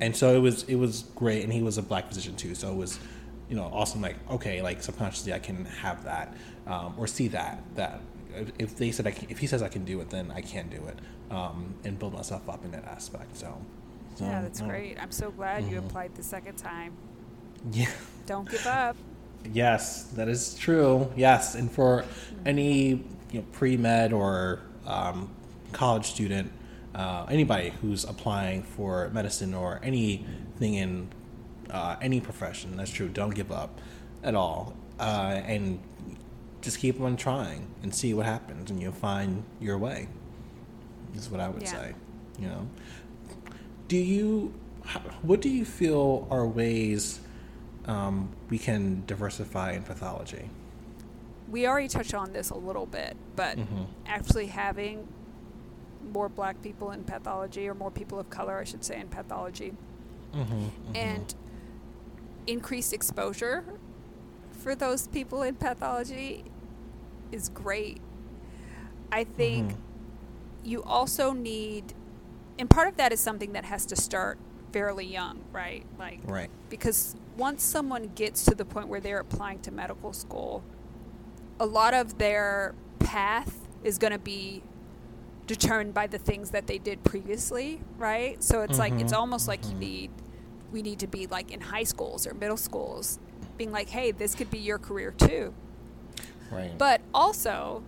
and 0.00 0.16
so 0.16 0.34
it 0.34 0.40
was 0.40 0.64
it 0.64 0.76
was 0.76 1.04
great, 1.14 1.44
and 1.44 1.52
he 1.52 1.62
was 1.62 1.78
a 1.78 1.82
black 1.82 2.08
physician 2.08 2.36
too, 2.36 2.54
so 2.54 2.70
it 2.70 2.76
was 2.76 2.98
you 3.48 3.56
know 3.56 3.70
awesome. 3.72 4.00
Like 4.00 4.16
okay, 4.30 4.62
like 4.62 4.82
subconsciously 4.82 5.32
I 5.32 5.38
can 5.38 5.64
have 5.64 6.04
that 6.04 6.34
um, 6.66 6.94
or 6.96 7.06
see 7.06 7.28
that 7.28 7.62
that 7.76 8.00
if 8.58 8.76
they 8.76 8.90
said 8.90 9.06
I 9.06 9.10
can, 9.10 9.28
if 9.30 9.38
he 9.38 9.46
says 9.46 9.62
I 9.62 9.68
can 9.68 9.84
do 9.84 10.00
it, 10.00 10.10
then 10.10 10.30
I 10.30 10.40
can 10.40 10.68
do 10.68 10.82
it 10.86 10.98
um, 11.30 11.74
and 11.84 11.98
build 11.98 12.14
myself 12.14 12.48
up 12.48 12.64
in 12.64 12.70
that 12.72 12.84
aspect. 12.84 13.36
So, 13.36 13.56
so 14.16 14.24
yeah, 14.24 14.42
that's 14.42 14.60
great. 14.60 15.00
I'm 15.00 15.10
so 15.10 15.30
glad 15.30 15.62
mm-hmm. 15.62 15.72
you 15.72 15.78
applied 15.78 16.14
the 16.14 16.22
second 16.22 16.56
time. 16.56 16.92
Yeah. 17.72 17.90
Don't 18.26 18.48
give 18.48 18.64
up. 18.64 18.96
yes, 19.52 20.04
that 20.12 20.28
is 20.28 20.54
true. 20.54 21.10
Yes, 21.16 21.56
and 21.56 21.68
for 21.72 22.04
any 22.44 23.02
you 23.32 23.40
know, 23.40 23.44
pre 23.50 23.76
med 23.76 24.12
or 24.12 24.60
um, 24.86 25.30
college 25.72 26.06
student, 26.06 26.52
uh, 26.94 27.26
anybody 27.28 27.70
who's 27.80 28.04
applying 28.04 28.62
for 28.62 29.10
medicine 29.10 29.54
or 29.54 29.80
anything 29.82 30.74
in 30.74 31.08
uh, 31.70 31.96
any 32.00 32.20
profession, 32.20 32.76
that's 32.76 32.90
true. 32.90 33.08
Don't 33.08 33.34
give 33.34 33.52
up 33.52 33.80
at 34.22 34.34
all, 34.34 34.74
uh, 34.98 35.40
and 35.44 35.80
just 36.62 36.78
keep 36.78 37.00
on 37.00 37.16
trying 37.16 37.66
and 37.82 37.94
see 37.94 38.14
what 38.14 38.26
happens, 38.26 38.70
and 38.70 38.80
you'll 38.80 38.92
find 38.92 39.44
your 39.60 39.78
way. 39.78 40.08
Is 41.14 41.30
what 41.30 41.40
I 41.40 41.48
would 41.48 41.62
yeah. 41.62 41.70
say. 41.70 41.94
You 42.38 42.48
know, 42.48 42.68
do 43.88 43.96
you? 43.96 44.54
What 45.22 45.40
do 45.40 45.48
you 45.48 45.64
feel 45.64 46.28
are 46.30 46.46
ways 46.46 47.20
um, 47.86 48.28
we 48.50 48.58
can 48.58 49.02
diversify 49.06 49.72
in 49.72 49.82
pathology? 49.82 50.48
We 51.48 51.66
already 51.66 51.88
touched 51.88 52.14
on 52.14 52.32
this 52.32 52.50
a 52.50 52.56
little 52.56 52.86
bit, 52.86 53.16
but 53.36 53.56
mm-hmm. 53.56 53.84
actually 54.06 54.46
having 54.46 55.06
more 56.12 56.28
black 56.28 56.62
people 56.62 56.92
in 56.92 57.04
pathology, 57.04 57.68
or 57.68 57.74
more 57.74 57.90
people 57.90 58.18
of 58.18 58.30
color, 58.30 58.58
I 58.58 58.64
should 58.64 58.84
say, 58.84 59.00
in 59.00 59.08
pathology, 59.08 59.72
mm-hmm, 60.32 60.52
mm-hmm. 60.52 60.96
and 60.96 61.34
increased 62.46 62.92
exposure 62.92 63.64
for 64.52 64.74
those 64.74 65.08
people 65.08 65.42
in 65.42 65.54
pathology 65.54 66.44
is 67.32 67.48
great. 67.48 68.00
I 69.12 69.24
think 69.24 69.72
mm-hmm. 69.72 69.80
you 70.64 70.82
also 70.82 71.32
need, 71.32 71.92
and 72.58 72.68
part 72.68 72.88
of 72.88 72.96
that 72.96 73.12
is 73.12 73.20
something 73.20 73.52
that 73.52 73.64
has 73.64 73.86
to 73.86 73.96
start 73.96 74.38
fairly 74.72 75.06
young, 75.06 75.40
right? 75.52 75.84
Like, 75.98 76.20
right. 76.24 76.50
Because 76.70 77.16
once 77.36 77.62
someone 77.62 78.10
gets 78.14 78.44
to 78.46 78.54
the 78.54 78.64
point 78.64 78.88
where 78.88 79.00
they're 79.00 79.20
applying 79.20 79.60
to 79.60 79.70
medical 79.70 80.12
school, 80.12 80.64
a 81.58 81.66
lot 81.66 81.94
of 81.94 82.18
their 82.18 82.74
path 82.98 83.68
is 83.82 83.98
going 83.98 84.12
to 84.12 84.18
be 84.18 84.62
determined 85.46 85.94
by 85.94 86.06
the 86.06 86.18
things 86.18 86.50
that 86.50 86.66
they 86.66 86.78
did 86.78 87.02
previously, 87.04 87.80
right? 87.96 88.42
So 88.42 88.62
it's 88.62 88.72
mm-hmm. 88.72 88.80
like 88.80 88.92
it's 88.94 89.12
mm-hmm. 89.12 89.20
almost 89.20 89.48
like 89.48 89.64
you 89.64 89.70
mm-hmm. 89.70 89.80
need 89.80 90.10
we 90.72 90.82
need 90.82 90.98
to 90.98 91.06
be 91.06 91.26
like 91.26 91.52
in 91.52 91.60
high 91.60 91.84
schools 91.84 92.26
or 92.26 92.34
middle 92.34 92.56
schools 92.56 93.18
being 93.56 93.72
like, 93.72 93.88
"Hey, 93.88 94.10
this 94.10 94.34
could 94.34 94.50
be 94.50 94.58
your 94.58 94.78
career 94.78 95.12
too." 95.12 95.54
Right. 96.50 96.76
But 96.76 97.00
also 97.14 97.82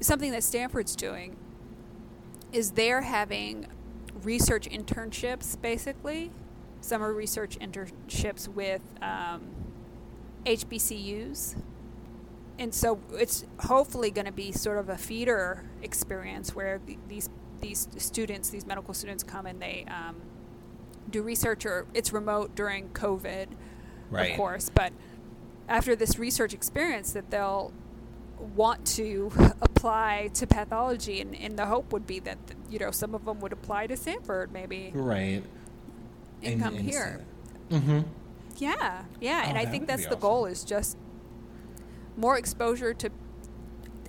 something 0.00 0.30
that 0.32 0.44
Stanford's 0.44 0.94
doing 0.96 1.36
is 2.52 2.72
they're 2.72 3.02
having 3.02 3.66
research 4.22 4.68
internships 4.68 5.60
basically, 5.60 6.30
summer 6.80 7.12
research 7.12 7.58
internships 7.58 8.46
with 8.48 8.82
um, 9.00 9.42
HBCUs 10.44 11.56
and 12.58 12.74
so 12.74 13.00
it's 13.12 13.44
hopefully 13.60 14.10
going 14.10 14.26
to 14.26 14.32
be 14.32 14.52
sort 14.52 14.78
of 14.78 14.88
a 14.88 14.96
feeder 14.96 15.64
experience 15.82 16.54
where 16.54 16.80
these 17.08 17.28
these 17.60 17.88
students, 17.96 18.50
these 18.50 18.66
medical 18.66 18.92
students, 18.92 19.22
come 19.22 19.46
and 19.46 19.62
they 19.62 19.86
um, 19.88 20.16
do 21.08 21.22
research, 21.22 21.64
or 21.64 21.86
it's 21.94 22.12
remote 22.12 22.54
during 22.54 22.88
COVID, 22.90 23.46
right. 24.10 24.32
of 24.32 24.36
course. 24.36 24.68
But 24.68 24.92
after 25.68 25.96
this 25.96 26.18
research 26.18 26.52
experience, 26.52 27.12
that 27.12 27.30
they'll 27.30 27.72
want 28.56 28.84
to 28.86 29.30
apply 29.62 30.30
to 30.34 30.46
pathology, 30.46 31.20
and, 31.20 31.34
and 31.36 31.56
the 31.56 31.66
hope 31.66 31.92
would 31.92 32.06
be 32.06 32.18
that 32.20 32.38
you 32.68 32.78
know 32.78 32.90
some 32.90 33.14
of 33.14 33.24
them 33.24 33.40
would 33.40 33.52
apply 33.52 33.86
to 33.86 33.96
Stanford, 33.96 34.52
maybe, 34.52 34.90
right, 34.94 35.42
and, 36.42 36.54
and 36.54 36.62
come 36.62 36.76
and 36.76 36.84
here. 36.84 37.24
Mm-hmm. 37.70 38.00
Yeah, 38.58 39.04
yeah, 39.20 39.42
oh, 39.44 39.48
and 39.48 39.58
I 39.58 39.64
think 39.64 39.86
that's 39.86 40.02
the 40.02 40.08
awesome. 40.10 40.20
goal 40.20 40.46
is 40.46 40.64
just 40.64 40.96
more 42.16 42.36
exposure 42.36 42.94
to 42.94 43.10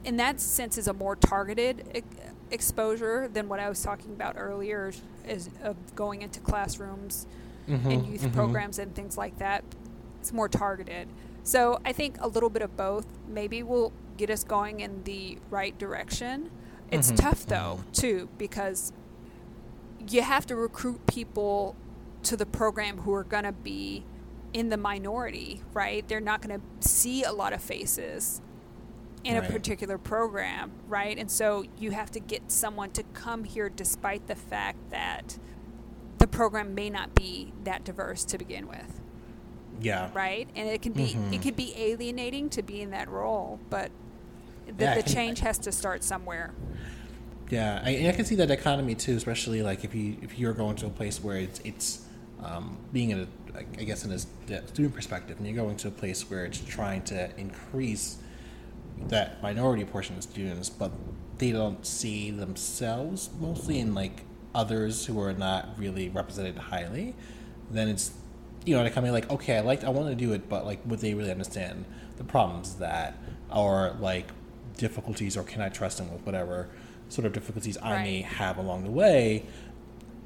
in 0.04 0.18
that 0.18 0.40
sense 0.40 0.78
is 0.78 0.88
a 0.88 0.94
more 0.94 1.16
targeted 1.16 2.04
exposure 2.52 3.28
than 3.28 3.50
what 3.50 3.60
I 3.60 3.70
was 3.70 3.82
talking 3.82 4.12
about 4.12 4.36
earlier 4.38 4.92
is 5.28 5.50
of 5.62 5.78
going 5.96 6.22
into 6.22 6.40
classrooms 6.40 7.26
mm-hmm, 7.68 7.90
and 7.90 8.06
youth 8.06 8.22
mm-hmm. 8.22 8.34
programs 8.34 8.80
and 8.80 8.94
things 8.94 9.18
like 9.18 9.38
that. 9.40 9.64
It's 10.20 10.34
more 10.34 10.50
targeted. 10.50 11.08
So 11.44 11.80
I 11.84 11.94
think 11.94 12.18
a 12.20 12.28
little 12.28 12.50
bit 12.50 12.62
of 12.62 12.78
both 12.78 13.06
maybe 13.28 13.64
will 13.64 13.92
get 14.18 14.30
us 14.30 14.44
going 14.44 14.82
in 14.82 15.04
the 15.04 15.38
right 15.50 15.78
direction. 15.78 16.52
It's 16.92 17.08
mm-hmm, 17.08 17.18
tough 17.18 17.46
though 17.46 17.80
mm-hmm. 17.80 17.92
too 17.92 18.30
because 18.38 18.94
you 20.08 20.22
have 20.22 20.46
to 20.48 20.56
recruit 20.56 21.06
people 21.08 21.76
to 22.24 22.38
the 22.38 22.46
program 22.46 23.00
who 23.00 23.14
are 23.14 23.24
going 23.24 23.44
to 23.44 23.52
be 23.52 24.04
in 24.54 24.70
the 24.70 24.78
minority, 24.78 25.62
right? 25.74 26.08
They're 26.08 26.20
not 26.20 26.42
going 26.42 26.60
to 26.60 26.88
see 26.88 27.24
a 27.24 27.32
lot 27.32 27.54
of 27.54 27.62
faces 27.62 28.42
in 29.24 29.36
right. 29.36 29.50
a 29.50 29.52
particular 29.52 29.98
program, 29.98 30.72
right? 30.88 31.18
And 31.18 31.30
so 31.30 31.66
you 31.80 31.92
have 31.92 32.12
to 32.12 32.20
get 32.20 32.52
someone 32.52 32.92
to 32.92 33.04
come 33.14 33.44
here 33.44 33.70
despite 33.70 34.28
the 34.28 34.36
fact 34.36 34.78
that 34.92 35.38
the 36.20 36.28
program 36.28 36.76
may 36.76 36.90
not 36.90 37.16
be 37.16 37.54
that 37.64 37.84
diverse 37.84 38.24
to 38.26 38.38
begin 38.38 38.68
with. 38.68 39.02
Yeah. 39.82 40.10
Right? 40.14 40.48
And 40.56 40.70
it 40.70 40.82
can 40.82 40.94
be 40.94 41.08
mm-hmm. 41.08 41.34
it 41.34 41.42
can 41.42 41.56
be 41.56 41.74
alienating 41.76 42.50
to 42.52 42.62
be 42.62 42.82
in 42.82 42.92
that 42.92 43.10
role, 43.10 43.60
but 43.70 43.92
the, 44.66 44.86
yeah, 44.86 44.96
the 44.96 45.04
change 45.04 45.40
has 45.40 45.58
to 45.60 45.72
start 45.72 46.04
somewhere. 46.04 46.54
Yeah, 47.50 47.82
I, 47.84 48.08
I 48.08 48.12
can 48.14 48.24
see 48.24 48.36
that 48.36 48.50
economy 48.50 48.96
too, 48.96 49.16
especially 49.16 49.62
like 49.62 49.84
if 49.84 49.94
you 49.94 50.18
if 50.22 50.40
you're 50.40 50.54
going 50.54 50.76
to 50.78 50.86
a 50.86 50.90
place 50.90 51.22
where 51.22 51.38
it's 51.38 51.60
it's 51.64 52.06
um, 52.42 52.78
being 52.92 53.10
in 53.10 53.20
a 53.22 53.43
I 53.56 53.84
guess 53.84 54.04
in 54.04 54.12
a 54.12 54.20
student 54.20 54.96
perspective, 54.96 55.38
and 55.38 55.46
you're 55.46 55.56
going 55.56 55.78
to 55.78 55.88
a 55.88 55.92
place 55.92 56.30
where 56.30 56.46
it's 56.46 56.60
trying 56.60 57.04
to 57.04 57.30
increase 57.38 58.18
that 59.08 59.42
minority 59.44 59.86
portion 59.86 60.16
of 60.18 60.24
students, 60.24 60.70
but 60.70 60.92
they 61.38 61.52
don't 61.52 61.86
see 61.86 62.32
themselves 62.32 63.30
mostly 63.40 63.80
in 63.80 63.94
like 63.94 64.24
others 64.56 65.06
who 65.06 65.20
are 65.20 65.34
not 65.34 65.70
really 65.78 66.10
represented 66.10 66.58
highly, 66.58 67.16
then 67.70 67.90
it's 67.90 68.12
you 68.66 68.76
know, 68.76 68.84
they 68.84 68.90
come 68.90 69.04
in 69.04 69.12
like, 69.12 69.30
okay, 69.30 69.58
I 69.58 69.62
like 69.62 69.84
I 69.84 69.90
want 69.90 70.08
to 70.10 70.16
do 70.16 70.34
it, 70.34 70.48
but 70.50 70.66
like 70.66 70.80
would 70.86 71.00
they 71.00 71.14
really 71.14 71.32
understand 71.32 71.86
the 72.18 72.24
problems 72.24 72.76
that 72.76 73.18
or 73.54 73.96
like 74.00 74.32
difficulties 74.78 75.38
or 75.38 75.44
can 75.44 75.62
I 75.62 75.70
trust 75.70 75.98
them 75.98 76.12
with 76.12 76.26
whatever 76.26 76.70
sort 77.10 77.26
of 77.26 77.34
difficulties 77.34 77.78
I 77.78 77.92
right. 77.92 78.04
may 78.04 78.22
have 78.22 78.58
along 78.58 78.84
the 78.84 78.92
way 78.92 79.46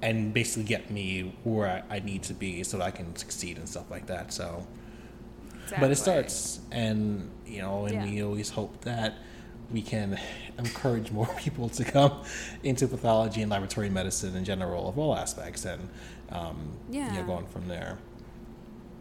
and 0.02 0.34
basically 0.34 0.64
get 0.64 0.92
me 0.92 1.36
where 1.44 1.84
I, 1.90 1.96
I, 1.96 2.00
need 2.00 2.24
to 2.24 2.34
be 2.34 2.64
so 2.64 2.78
that 2.78 2.84
I 2.84 2.92
can 2.92 3.16
succeed 3.16 3.58
and 3.58 3.68
stuff 3.68 3.90
like 3.90 4.08
that. 4.08 4.32
So, 4.32 4.66
exactly. 5.64 5.78
but 5.80 5.92
it 5.92 5.96
starts, 5.96 6.60
and 6.72 7.30
you 7.46 7.62
know, 7.62 7.86
and 7.86 7.96
yeah. 7.96 8.06
we 8.06 8.24
always 8.24 8.50
hope 8.50 8.82
that 8.82 9.16
we 9.72 9.82
can 9.82 10.20
encourage 10.58 11.12
more 11.12 11.28
people 11.38 11.70
to 11.70 11.84
come 11.84 12.24
into 12.64 12.88
pathology 12.88 13.42
and 13.42 13.52
laboratory 13.52 13.90
medicine 13.90 14.36
in 14.36 14.46
general 14.46 14.90
of 14.90 15.00
all 15.00 15.16
aspects, 15.16 15.66
and 15.66 15.90
um, 16.30 16.78
yeah, 16.90 17.12
you 17.14 17.20
know, 17.20 17.26
going 17.26 17.48
from 17.48 17.68
there. 17.68 17.98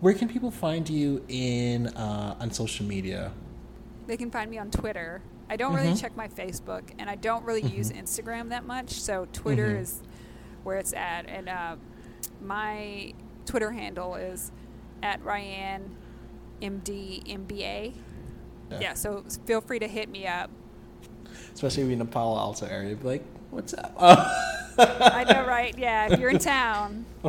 Where 0.01 0.15
can 0.15 0.29
people 0.29 0.51
find 0.51 0.89
you 0.89 1.25
in 1.29 1.89
uh, 1.89 2.37
on 2.41 2.51
social 2.51 2.87
media? 2.87 3.33
They 4.07 4.17
can 4.17 4.31
find 4.31 4.51
me 4.51 4.59
on 4.59 4.71
Twitter. 4.71 5.23
I 5.49 5.57
don't 5.57 5.73
mm-hmm. 5.73 5.85
really 5.85 5.97
check 5.97 6.17
my 6.17 6.29
Facebook, 6.29 6.83
and 6.99 7.09
I 7.09 7.17
don't 7.17 7.45
really 7.45 7.63
mm-hmm. 7.63 7.77
use 7.77 7.93
Instagram 7.93 8.49
that 8.51 8.67
much. 8.67 8.91
So 8.91 9.27
Twitter 9.33 9.69
mm-hmm. 9.69 9.83
is 9.83 10.03
where 10.67 10.79
it's 10.79 10.93
at. 10.93 11.27
And 11.29 11.49
uh, 11.49 11.77
my 12.43 13.15
Twitter 13.47 13.71
handle 13.71 14.17
is 14.17 14.51
at 15.03 15.25
Ryanne 15.25 15.89
MD 16.61 17.25
MBA. 17.25 17.95
Yeah. 18.71 18.81
yeah. 18.81 18.95
so 18.95 19.25
feel 19.47 19.61
free 19.61 19.79
to 19.79 19.87
hit 19.87 20.09
me 20.09 20.27
up. 20.27 20.51
Especially 21.55 21.85
if 21.85 21.87
you're 21.87 21.93
in 21.93 22.01
the 22.01 22.05
Palo 22.05 22.39
Alto 22.39 22.67
area, 22.67 22.97
be 22.97 23.07
like, 23.07 23.25
"What's 23.51 23.73
up?" 23.73 23.95
I 23.99 25.25
know, 25.29 25.47
right? 25.47 25.77
Yeah, 25.79 26.13
if 26.13 26.21
you're 26.21 26.31
in 26.31 26.39
town, 26.39 27.07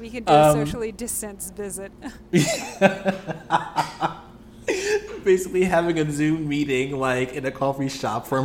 we 0.00 0.10
can 0.10 0.24
do 0.24 0.32
a 0.32 0.50
um, 0.50 0.66
socially 0.66 0.90
distanced 0.90 1.54
visit. 1.54 1.92
Basically, 5.24 5.64
having 5.64 5.98
a 5.98 6.10
Zoom 6.10 6.48
meeting 6.48 6.98
like 6.98 7.34
in 7.34 7.46
a 7.46 7.50
coffee 7.50 7.88
shop 7.88 8.26
for 8.26 8.42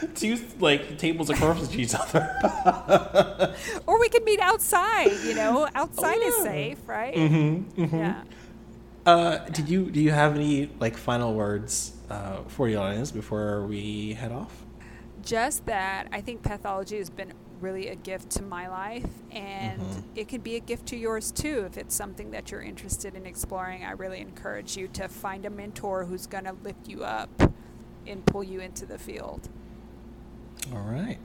two 0.14 0.38
like 0.58 0.98
tables 0.98 1.30
across 1.30 1.68
from 1.68 1.80
each 1.80 1.94
other. 1.94 3.54
or 3.86 4.00
we 4.00 4.08
could 4.08 4.24
meet 4.24 4.40
outside. 4.40 5.12
You 5.24 5.34
know, 5.34 5.68
outside 5.74 6.18
oh, 6.18 6.22
yeah. 6.22 6.28
is 6.28 6.36
safe, 6.36 6.78
right? 6.86 7.14
Mm-hmm, 7.14 7.82
mm-hmm. 7.82 7.96
Yeah. 7.96 8.22
Uh, 9.06 9.38
did 9.48 9.68
you 9.68 9.90
do 9.90 10.00
you 10.00 10.10
have 10.10 10.34
any 10.34 10.70
like 10.78 10.96
final 10.96 11.34
words 11.34 11.92
uh, 12.10 12.42
for 12.48 12.68
the 12.68 12.76
audience 12.76 13.10
before 13.10 13.66
we 13.66 14.14
head 14.14 14.32
off? 14.32 14.64
Just 15.22 15.66
that 15.66 16.08
I 16.12 16.20
think 16.20 16.42
pathology 16.42 16.98
has 16.98 17.10
been 17.10 17.32
really 17.60 17.88
a 17.88 17.94
gift 17.94 18.30
to 18.30 18.42
my 18.42 18.68
life, 18.68 19.10
and 19.30 19.80
mm-hmm. 19.80 20.00
it 20.14 20.28
could 20.28 20.42
be 20.42 20.56
a 20.56 20.60
gift 20.60 20.86
to 20.86 20.96
yours 20.96 21.30
too 21.30 21.64
if 21.66 21.76
it's 21.76 21.94
something 21.94 22.30
that 22.30 22.50
you're 22.50 22.62
interested 22.62 23.14
in 23.14 23.26
exploring. 23.26 23.84
I 23.84 23.92
really 23.92 24.20
encourage 24.20 24.76
you 24.76 24.88
to 24.88 25.08
find 25.08 25.44
a 25.44 25.50
mentor 25.50 26.04
who's 26.04 26.26
going 26.26 26.44
to 26.44 26.56
lift 26.62 26.88
you 26.88 27.04
up 27.04 27.30
and 28.06 28.24
pull 28.26 28.42
you 28.42 28.60
into 28.60 28.86
the 28.86 28.98
field. 28.98 29.48
All 30.72 30.80
right. 30.82 31.18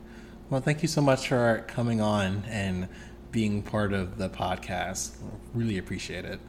Well, 0.50 0.62
thank 0.62 0.82
you 0.82 0.88
so 0.88 1.02
much 1.02 1.28
for 1.28 1.64
coming 1.68 2.02
on 2.02 2.44
and 2.48 2.88
being 3.32 3.62
part 3.62 3.94
of 3.94 4.18
the 4.18 4.30
podcast. 4.30 5.16
Really 5.54 5.78
appreciate 5.78 6.26
it. 6.26 6.40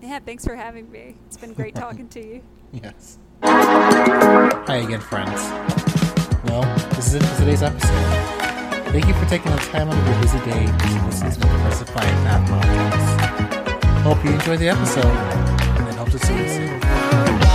Yeah, 0.00 0.18
thanks 0.18 0.44
for 0.44 0.56
having 0.56 0.90
me. 0.90 1.16
It's 1.26 1.36
been 1.36 1.52
great 1.52 1.74
talking 1.76 2.08
to 2.08 2.20
you. 2.26 2.42
Yes. 2.72 3.18
Hi 3.44 4.76
again, 4.76 5.00
friends. 5.00 5.40
Well, 6.48 6.62
this 6.90 7.08
is 7.08 7.14
it 7.14 7.22
for 7.22 7.38
today's 7.40 7.62
episode. 7.62 7.90
Thank 8.92 9.06
you 9.06 9.14
for 9.14 9.24
taking 9.26 9.52
the 9.52 9.58
time 9.58 9.88
out 9.88 9.96
of 9.96 10.06
your 10.06 10.20
busy 10.20 10.38
day 10.40 10.66
to 10.66 11.06
listen 11.06 11.30
to 11.30 11.38
the 11.40 11.46
Diversifying 11.46 12.14
Path 12.24 12.48
podcast. 12.50 14.02
Hope 14.02 14.24
you 14.24 14.32
enjoyed 14.32 14.58
the 14.58 14.68
episode 14.68 15.04
and 15.06 15.96
hope 15.96 16.10
to 16.10 16.18
see 16.18 16.34
you 16.36 16.48
soon. 16.48 17.51